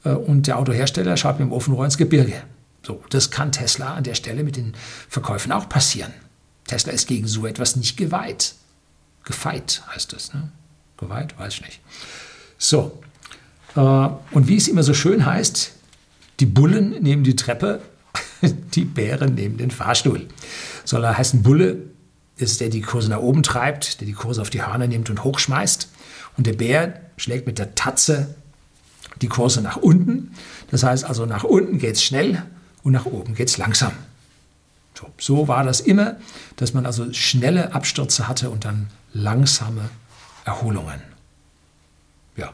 Äh, 0.05 0.11
und 0.11 0.47
der 0.47 0.59
Autohersteller 0.59 1.17
schaut 1.17 1.39
mit 1.39 1.49
dem 1.49 1.53
Ofenrohr 1.53 1.87
ins 1.87 1.97
Gebirge. 1.97 2.43
So, 2.83 3.03
das 3.11 3.31
kann 3.31 3.53
Tesla 3.53 3.95
an 3.95 4.05
der 4.05 4.15
Stelle 4.15 4.43
mit 4.43 4.57
den 4.57 4.75
Verkäufen 5.09 5.53
auch 5.53 5.69
passieren. 5.69 6.13
Tesla 6.67 6.93
ist 6.93 7.07
gegen 7.07 7.27
so 7.27 7.47
etwas 7.47 7.77
nicht 7.77 7.97
geweiht. 7.97 8.55
Gefeit 9.25 9.83
heißt 9.95 10.13
es. 10.15 10.35
Ne? 10.35 10.51
Geweiht? 10.97 11.39
Weiß 11.39 11.55
ich 11.55 11.63
nicht. 11.63 11.81
So, 12.59 13.01
äh, 13.77 13.81
und 13.81 14.49
wie 14.49 14.57
es 14.57 14.69
immer 14.69 14.83
so 14.83 14.95
schön 14.95 15.25
heißt, 15.25 15.73
die 16.41 16.47
Bullen 16.47 17.03
nehmen 17.03 17.25
die 17.25 17.37
Treppe, 17.37 17.83
die 18.43 18.85
Bären 18.85 19.35
nehmen 19.35 19.57
den 19.57 19.71
Fahrstuhl. 19.71 20.27
Soll 20.85 21.05
er 21.05 21.17
heißen, 21.17 21.43
Bulle 21.43 21.79
ist 22.37 22.61
der, 22.61 22.69
die 22.69 22.81
Kurse 22.81 23.11
nach 23.11 23.21
oben 23.21 23.43
treibt, 23.43 24.01
der 24.01 24.07
die 24.07 24.15
Kurse 24.15 24.41
auf 24.41 24.51
die 24.51 24.65
Hörner 24.65 24.87
nimmt 24.87 25.11
und 25.11 25.23
hochschmeißt. 25.23 25.89
Und 26.37 26.47
der 26.47 26.55
Bär 26.55 27.01
schlägt 27.17 27.47
mit 27.47 27.59
der 27.59 27.75
Tatze 27.75 28.35
die 29.21 29.29
Kurse 29.29 29.61
nach 29.61 29.77
unten. 29.77 30.33
Das 30.71 30.83
heißt 30.83 31.05
also, 31.05 31.27
nach 31.27 31.45
unten 31.45 31.79
geht 31.79 31.97
es 31.97 32.03
schnell, 32.03 32.43
und 32.83 32.93
nach 32.93 33.07
oben 33.07 33.35
geht 33.35 33.49
es 33.49 33.59
langsam. 33.59 33.93
So, 34.95 35.07
so 35.19 35.49
war 35.49 35.65
das 35.65 35.81
immer, 35.81 36.17
dass 36.57 36.75
man 36.75 36.87
also 36.87 37.13
schnelle 37.13 37.75
Abstürze 37.75 38.29
hatte 38.29 38.51
und 38.51 38.65
dann 38.65 38.89
langsame 39.13 39.89
Erholungen. 40.45 41.01
Ja. 42.37 42.53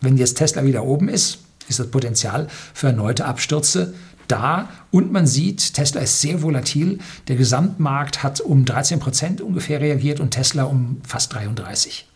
Wenn 0.00 0.16
jetzt 0.16 0.38
Tesla 0.38 0.64
wieder 0.64 0.84
oben 0.84 1.08
ist, 1.08 1.38
ist 1.68 1.78
das 1.78 1.90
Potenzial 1.90 2.48
für 2.74 2.88
erneute 2.88 3.24
Abstürze 3.24 3.94
da 4.28 4.68
und 4.90 5.12
man 5.12 5.26
sieht, 5.26 5.74
Tesla 5.74 6.00
ist 6.00 6.20
sehr 6.20 6.42
volatil. 6.42 6.98
Der 7.28 7.36
Gesamtmarkt 7.36 8.22
hat 8.22 8.40
um 8.40 8.64
13 8.64 8.98
Prozent 8.98 9.40
ungefähr 9.40 9.80
reagiert 9.80 10.20
und 10.20 10.30
Tesla 10.30 10.64
um 10.64 11.00
fast 11.06 11.32
33. 11.34 12.06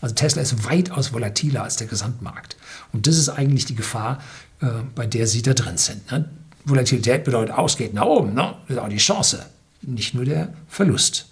Also 0.00 0.14
Tesla 0.14 0.42
ist 0.42 0.64
weitaus 0.64 1.12
volatiler 1.12 1.64
als 1.64 1.76
der 1.76 1.86
Gesamtmarkt. 1.86 2.56
Und 2.92 3.06
das 3.06 3.16
ist 3.16 3.28
eigentlich 3.28 3.64
die 3.64 3.74
Gefahr, 3.74 4.22
äh, 4.60 4.66
bei 4.94 5.06
der 5.06 5.26
Sie 5.26 5.42
da 5.42 5.54
drin 5.54 5.76
sind. 5.76 6.10
Ne? 6.10 6.28
Volatilität 6.64 7.24
bedeutet, 7.24 7.54
ausgeht 7.54 7.94
nach 7.94 8.04
oben. 8.04 8.34
Ne? 8.34 8.54
Das 8.68 8.76
ist 8.76 8.82
auch 8.82 8.88
die 8.88 8.96
Chance, 8.98 9.46
nicht 9.82 10.14
nur 10.14 10.24
der 10.24 10.52
Verlust. 10.68 11.26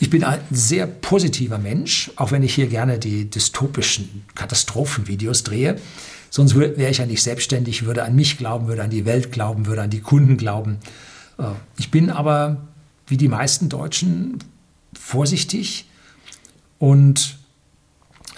Ich 0.00 0.10
bin 0.10 0.22
ein 0.22 0.40
sehr 0.50 0.86
positiver 0.86 1.58
Mensch, 1.58 2.10
auch 2.16 2.30
wenn 2.30 2.42
ich 2.42 2.54
hier 2.54 2.68
gerne 2.68 2.98
die 2.98 3.28
dystopischen 3.28 4.24
Katastrophenvideos 4.34 5.42
drehe. 5.42 5.78
Sonst 6.30 6.54
wäre 6.56 6.90
ich 6.90 6.98
ja 6.98 7.06
nicht 7.06 7.22
selbstständig, 7.22 7.84
würde 7.84 8.04
an 8.04 8.14
mich 8.14 8.38
glauben, 8.38 8.68
würde 8.68 8.82
an 8.82 8.90
die 8.90 9.06
Welt 9.06 9.32
glauben, 9.32 9.66
würde 9.66 9.82
an 9.82 9.90
die 9.90 10.00
Kunden 10.00 10.36
glauben. 10.36 10.78
Äh, 11.38 11.44
ich 11.78 11.90
bin 11.90 12.10
aber, 12.10 12.68
wie 13.06 13.16
die 13.16 13.28
meisten 13.28 13.68
Deutschen, 13.68 14.38
vorsichtig 14.98 15.87
und 16.78 17.38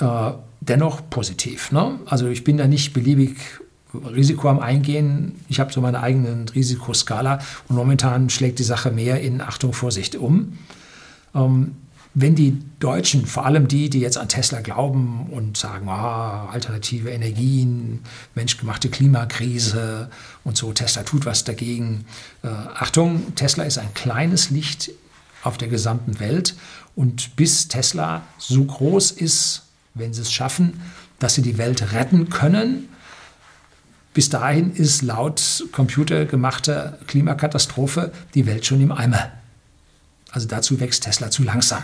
äh, 0.01 0.33
dennoch 0.61 1.09
positiv. 1.11 1.73
Ne? 1.73 1.99
Also 2.07 2.29
ich 2.29 2.45
bin 2.45 2.57
da 2.57 2.67
nicht 2.67 2.93
beliebig 2.93 3.37
Risiko 3.95 4.49
am 4.49 4.61
Eingehen. 4.61 5.35
Ich 5.49 5.59
habe 5.59 5.73
so 5.73 5.81
meine 5.81 6.01
eigenen 6.01 6.49
Risikoskala 6.49 7.41
und 7.69 7.77
momentan 7.77 8.31
schlägt 8.31 8.59
die 8.59 8.65
Sache 8.65 8.91
mehr 8.91 9.21
in 9.21 9.41
Achtung, 9.41 9.73
Vorsicht 9.73 10.17
um. 10.17 10.59
Ähm, 11.35 11.77
wenn 12.13 12.35
die 12.35 12.59
Deutschen, 12.81 13.25
vor 13.25 13.47
allem 13.47 13.69
die, 13.69 13.89
die 13.89 14.01
jetzt 14.01 14.19
an 14.19 14.29
Tesla 14.29 14.61
glauben 14.61 15.29
und 15.31 15.57
sagen, 15.57 15.89
ah, 15.89 16.49
alternative 16.51 17.11
Energien, 17.11 18.01
menschgemachte 18.35 18.89
Klimakrise 18.89 20.11
und 20.43 20.57
so, 20.57 20.73
Tesla 20.73 21.05
tut 21.05 21.25
was 21.25 21.45
dagegen. 21.45 22.05
Äh, 22.43 22.49
Achtung, 22.49 23.35
Tesla 23.37 23.63
ist 23.63 23.79
ein 23.79 23.95
kleines 23.95 24.51
Licht 24.51 24.91
auf 25.45 25.57
der 25.57 25.69
gesamten 25.69 26.19
Welt 26.19 26.57
und 26.95 27.37
bis 27.37 27.69
Tesla 27.69 28.23
so 28.39 28.65
groß 28.65 29.13
ist, 29.13 29.63
wenn 29.95 30.13
sie 30.13 30.23
es 30.23 30.33
schaffen, 30.33 30.81
dass 31.19 31.35
sie 31.35 31.43
die 31.43 31.59
Welt 31.59 31.93
retten 31.93 32.31
können, 32.31 32.89
bis 34.13 34.29
dahin 34.29 34.73
ist 34.73 35.03
laut 35.03 35.65
computergemachter 35.71 36.99
Klimakatastrophe 37.07 38.13
die 38.35 38.47
Welt 38.47 38.67
schon 38.67 38.81
im 38.81 38.91
Eimer. 38.91 39.31
Also 40.33 40.49
dazu 40.49 40.81
wächst 40.81 41.05
Tesla 41.05 41.31
zu 41.31 41.43
langsam. 41.43 41.83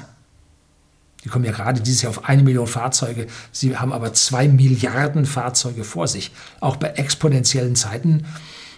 Die 1.24 1.28
kommen 1.28 1.44
ja 1.44 1.52
gerade 1.52 1.80
dieses 1.80 2.02
Jahr 2.02 2.10
auf 2.10 2.24
eine 2.24 2.42
Million 2.42 2.66
Fahrzeuge. 2.66 3.26
Sie 3.52 3.76
haben 3.76 3.92
aber 3.92 4.12
zwei 4.12 4.48
Milliarden 4.48 5.26
Fahrzeuge 5.26 5.82
vor 5.82 6.06
sich. 6.06 6.30
Auch 6.60 6.76
bei 6.76 6.90
exponentiellen 6.90 7.74
Zeiten 7.74 8.24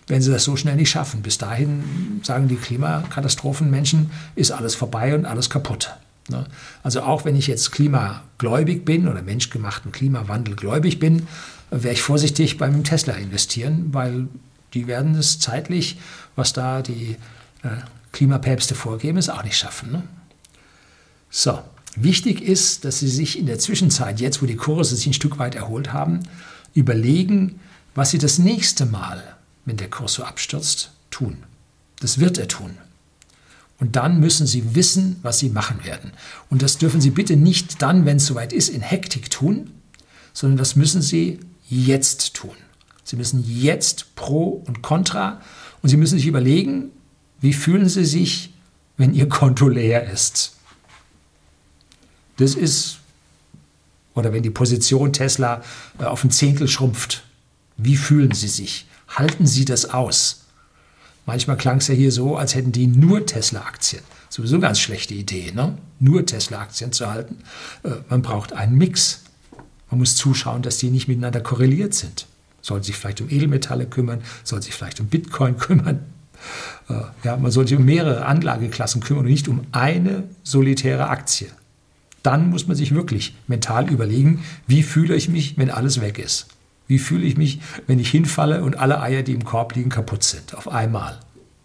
werden 0.07 0.23
sie 0.23 0.31
das 0.31 0.45
so 0.45 0.57
schnell 0.57 0.77
nicht 0.77 0.91
schaffen. 0.91 1.21
Bis 1.23 1.37
dahin 1.37 2.21
sagen 2.23 2.49
die 2.49 2.57
Klimakatastrophenmenschen, 2.57 4.11
ist 4.35 4.51
alles 4.51 4.75
vorbei 4.75 5.15
und 5.15 5.27
alles 5.27 5.51
kaputt. 5.51 5.95
Ne? 6.29 6.47
Also 6.83 7.03
auch 7.03 7.25
wenn 7.25 7.37
ich 7.37 7.47
jetzt 7.47 7.73
klimagläubig 7.73 8.85
bin 8.85 9.09
oder 9.09 9.23
menschgemachten 9.23 9.93
Klimawandel 9.93 10.57
gläubig 10.57 10.99
bin, 10.99 11.27
wäre 11.71 11.95
ich 11.95 12.03
vorsichtig 12.03 12.59
beim 12.59 12.85
Tesla 12.85 13.15
investieren, 13.15 13.89
weil 13.93 14.29
die 14.75 14.87
werden 14.87 15.15
es 15.15 15.39
zeitlich, 15.39 15.99
was 16.37 16.53
da 16.53 16.83
die 16.83 17.17
äh, 17.63 17.69
Klimapäpste 18.13 18.75
vorgeben, 18.75 19.19
es 19.19 19.29
auch 19.29 19.45
nicht 19.45 19.57
schaffen. 19.57 19.93
Ne? 19.93 20.03
So, 21.31 21.59
Wichtig 22.01 22.43
ist, 22.43 22.85
dass 22.85 23.01
Sie 23.01 23.09
sich 23.09 23.37
in 23.39 23.47
der 23.47 23.59
Zwischenzeit, 23.59 24.21
jetzt 24.21 24.41
wo 24.41 24.47
die 24.47 24.57
Kurse 24.57 24.95
sich 24.95 25.09
ein 25.09 25.15
Stück 25.15 25.39
weit 25.39 25.57
erholt 25.57 25.93
haben, 25.93 26.21
überlegen, 26.73 27.59
was 27.97 28.11
Sie 28.11 28.19
das 28.19 28.39
nächste 28.39 28.87
Mal, 28.87 29.37
wenn 29.65 29.79
der 29.79 29.91
Kurs 29.91 30.15
so 30.15 30.23
abstürzt, 30.23 30.93
tun. 31.11 31.39
Das 31.99 32.21
wird 32.21 32.39
er 32.39 32.47
tun. 32.47 32.79
Und 33.81 33.97
dann 33.97 34.19
müssen 34.19 34.47
Sie 34.47 34.75
wissen, 34.75 35.17
was 35.23 35.39
Sie 35.39 35.51
machen 35.51 35.85
werden. 35.85 36.13
Und 36.51 36.63
das 36.63 36.79
dürfen 36.79 37.01
Sie 37.01 37.11
bitte 37.11 37.37
nicht 37.37 37.81
dann, 37.81 38.05
wenn 38.05 38.17
es 38.17 38.27
soweit 38.27 38.53
ist, 38.53 38.69
in 38.69 38.81
Hektik 38.81 39.31
tun, 39.31 39.71
sondern 40.33 40.59
das 40.59 40.75
müssen 40.75 41.01
Sie 41.01 41.39
jetzt 41.69 42.35
tun. 42.35 42.55
Sie 43.05 43.17
müssen 43.17 43.45
jetzt 43.47 44.15
Pro 44.17 44.63
und 44.67 44.83
Contra 44.83 45.41
und 45.83 45.89
Sie 45.89 45.97
müssen 45.97 46.19
sich 46.19 46.27
überlegen, 46.27 46.91
wie 47.41 47.53
fühlen 47.53 47.89
Sie 47.89 48.05
sich, 48.05 48.53
wenn 48.97 49.15
Ihr 49.15 49.29
Konto 49.29 49.69
leer 49.69 50.11
ist. 50.11 50.57
Das 52.37 52.55
ist, 52.55 52.99
oder 54.15 54.33
wenn 54.33 54.43
die 54.43 54.51
Position 54.51 55.13
Tesla 55.13 55.63
äh, 55.99 56.05
auf 56.05 56.25
ein 56.25 56.31
Zehntel 56.31 56.69
schrumpft, 56.69 57.25
wie 57.77 57.97
fühlen 57.97 58.33
Sie 58.33 58.49
sich? 58.49 58.87
Halten 59.09 59.47
Sie 59.47 59.65
das 59.65 59.91
aus? 59.91 60.48
Manchmal 61.29 61.59
klang 61.59 61.77
es 61.77 61.89
ja 61.89 61.95
hier 61.95 62.11
so, 62.11 62.39
als 62.39 62.55
hätten 62.55 62.73
die 62.73 62.87
nur 62.87 63.27
Tesla-Aktien. 63.27 64.01
Sowieso 64.31 64.55
eine 64.55 64.63
ganz 64.63 64.81
schlechte 64.81 65.13
Idee, 65.13 65.53
ne? 65.55 65.77
nur 66.01 66.25
Tesla-Aktien 66.25 66.91
zu 66.91 67.11
halten. 67.11 67.37
Äh, 67.83 67.91
man 68.09 68.23
braucht 68.23 68.55
einen 68.55 68.79
Mix. 68.79 69.25
Man 69.91 69.99
muss 69.99 70.17
zuschauen, 70.17 70.63
dass 70.63 70.79
die 70.79 70.89
nicht 70.89 71.07
miteinander 71.07 71.43
korreliert 71.43 71.93
sind. 71.93 72.27
Soll 72.63 72.83
sich 72.83 72.97
vielleicht 72.97 73.21
um 73.21 73.29
Edelmetalle 73.29 73.85
kümmern, 73.85 74.23
soll 74.43 74.63
sich 74.63 74.75
vielleicht 74.75 75.01
um 75.01 75.09
Bitcoin 75.09 75.57
kümmern. 75.59 76.01
Äh, 76.89 76.95
ja, 77.25 77.37
man 77.37 77.51
soll 77.51 77.69
sich 77.69 77.77
um 77.77 77.85
mehrere 77.85 78.25
Anlageklassen 78.25 79.03
kümmern 79.03 79.27
und 79.27 79.31
nicht 79.31 79.49
um 79.49 79.67
eine 79.71 80.25
solitäre 80.45 81.11
Aktie 81.11 81.49
dann 82.25 82.51
muss 82.51 82.67
man 82.67 82.77
sich 82.77 82.95
wirklich 82.95 83.35
mental 83.47 83.91
überlegen, 83.91 84.45
wie 84.67 84.83
fühle 84.83 85.15
ich 85.15 85.29
mich, 85.29 85.57
wenn 85.57 85.71
alles 85.71 86.01
weg 86.01 86.19
ist? 86.19 86.49
Wie 86.89 86.99
fühle 86.99 87.25
ich 87.25 87.37
mich, 87.37 87.61
wenn 87.87 87.99
ich 87.99 88.11
hinfalle 88.11 88.65
und 88.65 88.79
alle 88.79 89.01
Eier, 89.01 89.23
die 89.23 89.35
im 89.35 89.45
Korb 89.45 89.77
liegen, 89.77 89.91
kaputt 89.91 90.25
sind? 90.25 90.55
Auf 90.55 90.69
einmal. 90.69 91.21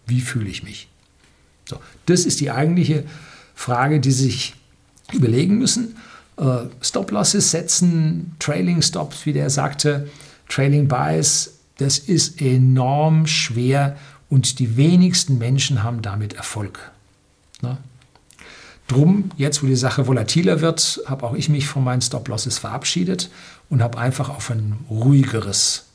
Wie 0.06 0.20
fühle 0.20 0.48
ich 0.48 0.62
mich? 0.62 0.88
So, 1.64 1.80
das 2.06 2.26
ist 2.26 2.40
die 2.40 2.50
eigentliche 2.50 3.04
Frage, 3.54 4.00
die 4.00 4.12
Sie 4.12 4.24
sich 4.24 4.54
überlegen 5.12 5.58
müssen. 5.58 5.96
Äh, 6.36 6.66
Stop-Losses 6.82 7.50
setzen, 7.50 8.36
Trailing 8.38 8.82
Stops, 8.82 9.24
wie 9.24 9.32
der 9.32 9.48
sagte, 9.48 10.08
Trailing 10.48 10.88
Buys, 10.88 11.54
das 11.78 11.98
ist 11.98 12.40
enorm 12.42 13.26
schwer 13.26 13.96
und 14.28 14.58
die 14.58 14.76
wenigsten 14.76 15.38
Menschen 15.38 15.82
haben 15.82 16.02
damit 16.02 16.34
Erfolg. 16.34 16.90
Ne? 17.62 17.78
Drum, 18.86 19.30
jetzt 19.36 19.62
wo 19.62 19.66
die 19.66 19.76
Sache 19.76 20.06
volatiler 20.06 20.60
wird, 20.60 21.00
habe 21.06 21.26
auch 21.26 21.34
ich 21.34 21.48
mich 21.48 21.66
von 21.66 21.84
meinen 21.84 22.02
Stop-Losses 22.02 22.58
verabschiedet 22.58 23.30
und 23.70 23.82
habe 23.82 23.98
einfach 23.98 24.28
auf 24.28 24.50
ein 24.50 24.76
ruhigeres, 24.90 25.86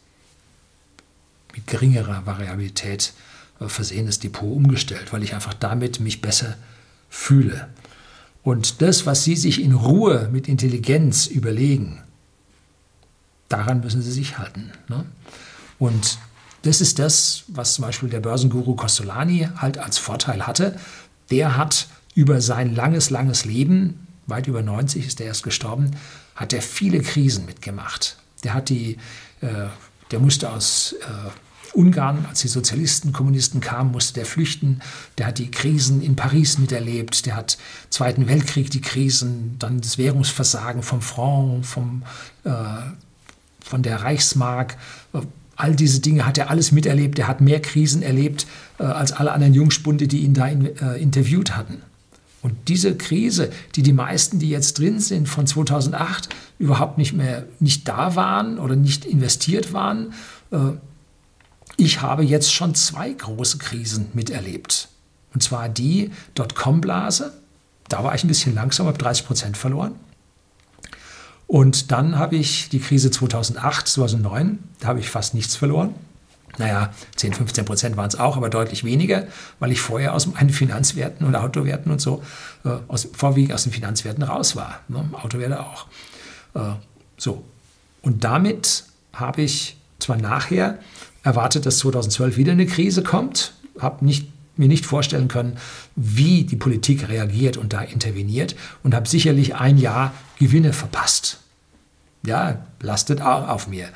mit 1.54 1.68
geringerer 1.68 2.26
Variabilität 2.26 3.14
äh, 3.60 3.68
versehenes 3.68 4.20
Depot 4.20 4.52
umgestellt, 4.52 5.14
weil 5.14 5.24
ich 5.24 5.36
einfach 5.36 5.54
damit 5.54 6.00
mich 6.00 6.22
besser 6.22 6.56
fühle. 7.10 7.68
Und 8.44 8.82
das, 8.82 9.06
was 9.06 9.24
Sie 9.24 9.36
sich 9.36 9.62
in 9.62 9.74
Ruhe 9.74 10.30
mit 10.32 10.48
Intelligenz 10.48 11.28
überlegen, 11.28 12.02
daran 13.50 13.82
müssen 13.82 14.02
Sie 14.02 14.12
sich 14.12 14.40
halten. 14.40 14.72
Ne? 14.88 15.06
Und 15.78 16.18
das 16.64 16.82
ist 16.82 17.00
das, 17.00 17.44
was 17.48 17.76
zum 17.76 17.84
Beispiel 17.84 18.10
der 18.10 18.20
Börsenguru 18.20 18.76
Costolani 18.76 19.48
halt 19.58 19.78
als 19.78 19.98
Vorteil 19.98 20.48
hatte. 20.48 20.78
Der 21.30 21.58
hat 21.58 21.88
über 22.16 22.42
sein 22.42 22.76
langes, 22.76 23.10
langes 23.10 23.46
Leben, 23.46 24.08
weit 24.28 24.48
über 24.48 24.62
90 24.62 25.06
ist 25.06 25.22
er 25.22 25.28
erst 25.28 25.44
gestorben, 25.44 25.92
hat 26.36 26.54
er 26.54 26.62
viele 26.62 27.02
Krisen 27.02 27.46
mitgemacht. 27.46 28.18
Der 28.44 28.54
hat 28.54 28.70
die, 28.70 28.98
äh, 29.42 29.68
der 30.12 30.20
musste 30.20 30.52
aus 30.52 30.96
äh, 31.02 31.30
Ungarn, 31.74 32.26
als 32.28 32.42
die 32.42 32.48
Sozialisten, 32.48 33.14
Kommunisten 33.14 33.62
kamen, 33.62 33.92
musste 33.92 34.14
der 34.14 34.26
flüchten. 34.26 34.82
Der 35.18 35.28
hat 35.28 35.38
die 35.38 35.52
Krisen 35.52 36.02
in 36.02 36.16
Paris 36.16 36.58
miterlebt. 36.58 37.26
Der 37.26 37.36
hat 37.36 37.58
Zweiten 37.90 38.28
Weltkrieg 38.28 38.72
die 38.72 38.82
Krisen, 38.82 39.56
dann 39.60 39.82
das 39.82 39.98
Währungsversagen 39.98 40.84
vom 40.84 41.02
Franc, 41.02 41.66
vom, 41.66 42.04
äh, 42.44 42.52
von 43.62 43.84
der 43.84 44.02
Reichsmark. 44.02 44.78
All 45.56 45.76
diese 45.76 46.00
Dinge 46.00 46.26
hat 46.26 46.38
er 46.38 46.50
alles 46.50 46.72
miterlebt. 46.72 47.20
Er 47.20 47.28
hat 47.28 47.42
mehr 47.42 47.62
Krisen 47.62 48.02
erlebt 48.02 48.48
äh, 48.80 48.84
als 48.84 49.12
alle 49.12 49.32
anderen 49.32 49.54
Jungspunde, 49.54 50.08
die 50.08 50.20
ihn 50.20 50.34
da 50.34 50.48
in, 50.48 50.76
äh, 50.78 50.96
interviewt 50.96 51.56
hatten. 51.56 51.82
Und 52.42 52.56
diese 52.68 52.96
Krise, 52.96 53.52
die 53.76 53.84
die 53.84 53.94
meisten, 53.94 54.40
die 54.40 54.50
jetzt 54.50 54.80
drin 54.80 55.00
sind, 55.00 55.28
von 55.28 55.46
2008 55.46 56.30
überhaupt 56.58 56.98
nicht 56.98 57.14
mehr 57.14 57.46
nicht 57.60 57.88
da 57.88 58.16
waren 58.16 58.60
oder 58.60 58.76
nicht 58.76 59.06
investiert 59.06 59.74
waren, 59.74 60.14
äh, 60.52 60.72
ich 61.78 62.02
habe 62.02 62.24
jetzt 62.24 62.54
schon 62.54 62.76
zwei 62.76 63.12
große 63.12 63.58
Krisen 63.58 64.08
miterlebt. 64.14 64.90
Und 65.34 65.44
zwar 65.44 65.70
die 65.70 66.12
Dotcom-Blase, 66.36 67.34
da 67.88 68.04
war 68.04 68.16
ich 68.16 68.24
ein 68.24 68.28
bisschen 68.28 68.56
langsam, 68.56 68.88
habe 68.88 68.98
30 68.98 69.26
Prozent 69.26 69.58
verloren. 69.58 69.94
Und 71.48 71.92
dann 71.92 72.18
habe 72.18 72.36
ich 72.36 72.70
die 72.70 72.80
Krise 72.80 73.12
2008, 73.12 73.88
2009, 73.88 74.60
da 74.80 74.90
habe 74.90 75.00
ich 75.00 75.10
fast 75.10 75.34
nichts 75.34 75.56
verloren 75.56 75.96
naja, 76.58 76.92
10, 77.16 77.34
15 77.34 77.66
Prozent 77.66 77.98
waren 77.98 78.08
es 78.08 78.20
auch, 78.20 78.38
aber 78.38 78.50
deutlich 78.50 78.84
weniger, 78.84 79.28
weil 79.60 79.72
ich 79.72 79.82
vorher 79.82 80.14
aus 80.14 80.28
meinen 80.28 80.50
Finanzwerten 80.50 81.26
und 81.26 81.36
Autowerten 81.36 81.92
und 81.92 82.02
so, 82.02 82.24
äh, 82.66 82.70
aus, 82.88 83.08
vorwiegend 83.14 83.54
aus 83.54 83.64
den 83.64 83.72
Finanzwerten 83.72 84.24
raus 84.24 84.56
war. 84.56 84.80
Ne? 84.88 85.10
Autowerte 85.14 85.60
auch. 85.60 85.88
Äh, 86.56 86.76
so. 87.18 87.44
Und 88.02 88.24
damit 88.24 88.86
habe 89.14 89.42
ich 89.42 89.78
zwar 90.00 90.18
nachher 90.18 90.80
erwartet, 91.24 91.66
dass 91.66 91.80
2012 91.80 92.38
wieder 92.38 92.54
eine 92.54 92.66
Krise 92.66 93.04
kommt, 93.04 93.54
habe 93.80 94.06
nicht, 94.06 94.32
mir 94.58 94.68
nicht 94.68 94.86
vorstellen 94.86 95.28
können, 95.28 95.58
wie 95.96 96.44
die 96.44 96.56
Politik 96.56 97.10
reagiert 97.10 97.58
und 97.58 97.74
da 97.74 97.82
interveniert 97.82 98.56
und 98.84 98.96
habe 98.96 99.08
sicherlich 99.08 99.56
ein 99.56 99.78
Jahr 99.78 100.14
Gewinne 100.38 100.74
verpasst. 100.74 101.40
Ja, 102.26 102.66
lastet 102.82 103.22
auch 103.22 103.48
auf 103.48 103.68
mir 103.68 103.88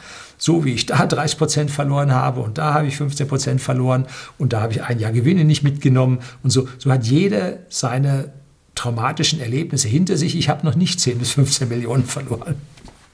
so 0.43 0.65
wie 0.65 0.73
ich 0.73 0.85
da 0.85 1.05
30 1.07 1.37
Prozent 1.37 1.71
verloren 1.71 2.11
habe 2.11 2.41
und 2.41 2.57
da 2.57 2.73
habe 2.73 2.87
ich 2.87 2.97
15 2.97 3.27
Prozent 3.29 3.61
verloren 3.61 4.05
und 4.37 4.51
da 4.51 4.59
habe 4.59 4.73
ich 4.73 4.83
ein 4.83 4.99
Jahr 4.99 5.13
Gewinne 5.13 5.45
nicht 5.45 5.63
mitgenommen 5.63 6.19
und 6.43 6.49
so, 6.49 6.67
so 6.77 6.91
hat 6.91 7.05
jeder 7.05 7.59
seine 7.69 8.33
traumatischen 8.75 9.39
Erlebnisse 9.39 9.87
hinter 9.87 10.17
sich. 10.17 10.35
Ich 10.35 10.49
habe 10.49 10.65
noch 10.65 10.75
nicht 10.75 10.99
10 10.99 11.19
bis 11.19 11.31
15 11.31 11.69
Millionen 11.69 12.03
verloren 12.03 12.55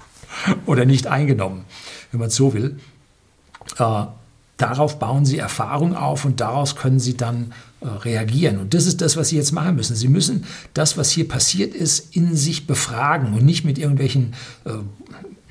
oder 0.66 0.86
nicht 0.86 1.06
eingenommen, 1.06 1.66
wenn 2.12 2.20
man 2.20 2.30
es 2.30 2.36
so 2.36 2.56
will. 2.56 2.80
Äh, 3.78 4.06
darauf 4.58 4.98
bauen 4.98 5.26
Sie 5.26 5.38
Erfahrung 5.38 5.96
auf 5.96 6.26
und 6.26 6.42
daraus 6.42 6.76
können 6.78 7.00
Sie 7.00 7.16
dann 7.16 7.54
reagieren. 7.82 8.58
Und 8.58 8.74
das 8.74 8.86
ist 8.86 9.02
das, 9.02 9.16
was 9.18 9.30
Sie 9.30 9.38
jetzt 9.38 9.52
machen 9.52 9.76
müssen. 9.76 9.96
Sie 9.96 10.08
müssen 10.08 10.46
das, 10.74 10.98
was 10.98 11.12
hier 11.12 11.28
passiert 11.28 11.74
ist, 11.74 12.16
in 12.16 12.36
sich 12.36 12.68
befragen 12.68 13.34
und 13.34 13.46
nicht 13.46 13.64
mit 13.64 13.78
irgendwelchen 13.78 14.34
äh, 14.66 14.72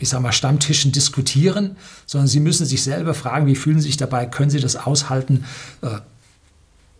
ich 0.00 0.08
sage 0.08 0.22
mal, 0.22 0.32
Stammtischen 0.32 0.92
diskutieren, 0.92 1.76
sondern 2.06 2.28
sie 2.28 2.38
müssen 2.38 2.64
sich 2.64 2.84
selber 2.84 3.14
fragen, 3.14 3.46
wie 3.46 3.56
fühlen 3.56 3.80
sie 3.80 3.88
sich 3.88 3.96
dabei, 3.96 4.26
können 4.26 4.48
sie 4.48 4.60
das 4.60 4.76
aushalten, 4.76 5.44
äh, 5.82 5.98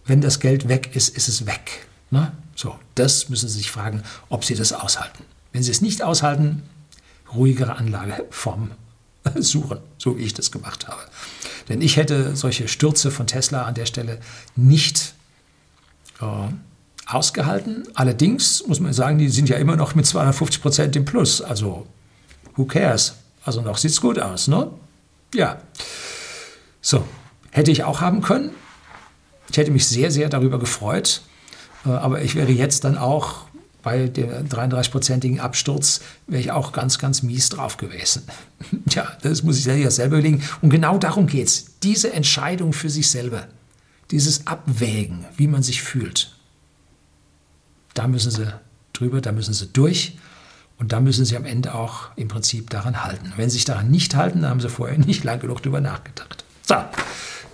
wenn 0.05 0.21
das 0.21 0.41
Geld 0.41 0.69
weg 0.69 0.97
ist, 0.97 1.11
ist 1.17 1.29
es 1.29 1.47
weg. 1.47 1.87
Ne? 2.11 2.33
So, 2.57 2.77
das 2.95 3.29
müssen 3.29 3.49
Sie 3.49 3.59
sich 3.59 3.71
fragen, 3.71 4.03
ob 4.31 4.45
Sie 4.45 4.55
das 4.55 4.73
aushalten. 4.73 5.23
Wenn 5.53 5.63
Sie 5.63 5.71
es 5.71 5.83
nicht 5.83 6.03
aushalten, 6.03 6.63
ruhigere 7.35 7.77
Anlageform 7.77 8.71
suchen, 9.37 9.79
so 9.99 10.17
wie 10.17 10.23
ich 10.23 10.35
das 10.35 10.51
gemacht 10.51 10.89
habe. 10.89 11.01
Denn 11.69 11.83
ich 11.83 11.97
hätte 11.97 12.35
solche 12.35 12.69
Stürze 12.69 13.11
von 13.11 13.27
Tesla 13.27 13.65
an 13.65 13.75
der 13.75 13.85
Stelle 13.85 14.19
nicht 14.57 14.99
äh, 14.99 15.18
ausgehalten. 17.07 17.85
Allerdings 17.95 18.67
muss 18.67 18.81
man 18.81 18.93
sagen, 18.93 19.19
die 19.19 19.29
sind 19.29 19.49
ja 19.49 19.57
immer 19.57 19.77
noch 19.77 19.95
mit 19.95 20.07
250 20.07 20.61
Prozent 20.61 20.97
im 20.97 21.05
Plus. 21.05 21.41
Also, 21.41 21.87
who 22.57 22.65
cares? 22.65 23.15
Also 23.45 23.63
noch 23.63 23.79
sieht 23.79 23.93
es 23.93 24.01
gut 24.01 24.19
aus, 24.19 24.49
ne? 24.49 24.71
Ja. 25.35 25.61
So, 26.81 27.05
hätte 27.51 27.71
ich 27.71 27.85
auch 27.85 28.01
haben 28.01 28.21
können. 28.21 28.51
Ich 29.51 29.57
hätte 29.57 29.71
mich 29.71 29.87
sehr, 29.87 30.11
sehr 30.11 30.29
darüber 30.29 30.59
gefreut. 30.59 31.23
Äh, 31.87 31.91
aber 31.91 32.23
ich 32.23 32.35
wäre 32.35 32.53
jetzt 32.53 32.85
dann 32.85 32.99
auch 32.99 33.47
bei 33.83 34.09
dem 34.09 34.49
33-prozentigen 34.49 35.41
Absturz, 35.41 36.01
wäre 36.27 36.41
ich 36.41 36.51
auch 36.51 36.73
ganz, 36.73 36.99
ganz 36.99 37.23
mies 37.23 37.49
drauf 37.49 37.77
gewesen. 37.77 38.25
Tja, 38.91 39.07
das 39.23 39.43
muss 39.43 39.59
ich 39.59 39.65
ja 39.65 39.91
selber 39.91 40.19
überlegen. 40.19 40.43
Und 40.61 40.71
genau 40.71 40.99
darum 40.99 41.27
geht 41.27 41.47
es. 41.47 41.79
Diese 41.83 42.13
Entscheidung 42.13 42.73
für 42.73 42.91
sich 42.91 43.09
selber, 43.09 43.47
dieses 44.11 44.47
Abwägen, 44.47 45.25
wie 45.37 45.47
man 45.47 45.63
sich 45.63 45.83
fühlt, 45.83 46.35
da 47.95 48.07
müssen 48.07 48.31
sie 48.31 48.53
drüber, 48.93 49.21
da 49.21 49.33
müssen 49.33 49.55
sie 49.55 49.67
durch. 49.69 50.17
Und 50.79 50.93
da 50.93 51.01
müssen 51.01 51.25
sie 51.25 51.37
am 51.37 51.45
Ende 51.45 51.75
auch 51.75 52.11
im 52.15 52.29
Prinzip 52.29 52.71
daran 52.71 53.03
halten. 53.03 53.33
Wenn 53.37 53.51
sie 53.51 53.57
sich 53.57 53.65
daran 53.65 53.91
nicht 53.91 54.15
halten, 54.15 54.43
dann 54.43 54.51
haben 54.51 54.61
sie 54.61 54.71
vorher 54.71 54.97
nicht 55.07 55.25
lang 55.25 55.41
genug 55.41 55.63
drüber 55.63 55.81
nachgedacht. 55.81 56.45
So, 56.63 56.77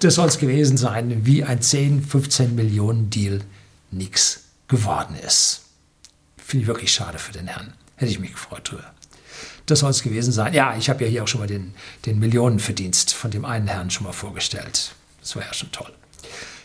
das 0.01 0.17
soll 0.17 0.29
es 0.29 0.39
gewesen 0.39 0.77
sein, 0.77 1.25
wie 1.25 1.43
ein 1.43 1.63
10, 1.63 2.05
15 2.05 2.55
Millionen 2.55 3.09
Deal 3.09 3.41
nichts 3.91 4.45
geworden 4.69 5.17
ist. 5.17 5.63
Finde 6.37 6.63
ich 6.63 6.67
wirklich 6.67 6.93
schade 6.93 7.19
für 7.19 7.33
den 7.33 7.47
Herrn. 7.47 7.73
Hätte 7.97 8.13
ich 8.13 8.19
mich 8.19 8.33
gefreut 8.33 8.71
drüber. 8.71 8.93
Das 9.67 9.79
soll 9.79 9.91
es 9.91 10.03
gewesen 10.03 10.33
sein. 10.33 10.53
Ja, 10.53 10.77
ich 10.77 10.91
habe 10.91 11.05
ja 11.05 11.11
hier 11.11 11.23
auch 11.23 11.29
schon 11.29 11.41
mal 11.41 11.47
den, 11.47 11.73
den 12.05 12.19
Millionenverdienst 12.19 13.15
von 13.15 13.31
dem 13.31 13.47
einen 13.47 13.69
Herrn 13.69 13.91
schon 13.91 14.05
mal 14.05 14.13
vorgestellt. 14.13 14.95
Das 15.21 15.37
war 15.37 15.43
ja 15.43 15.55
schon 15.55 15.73
toll. 15.73 15.91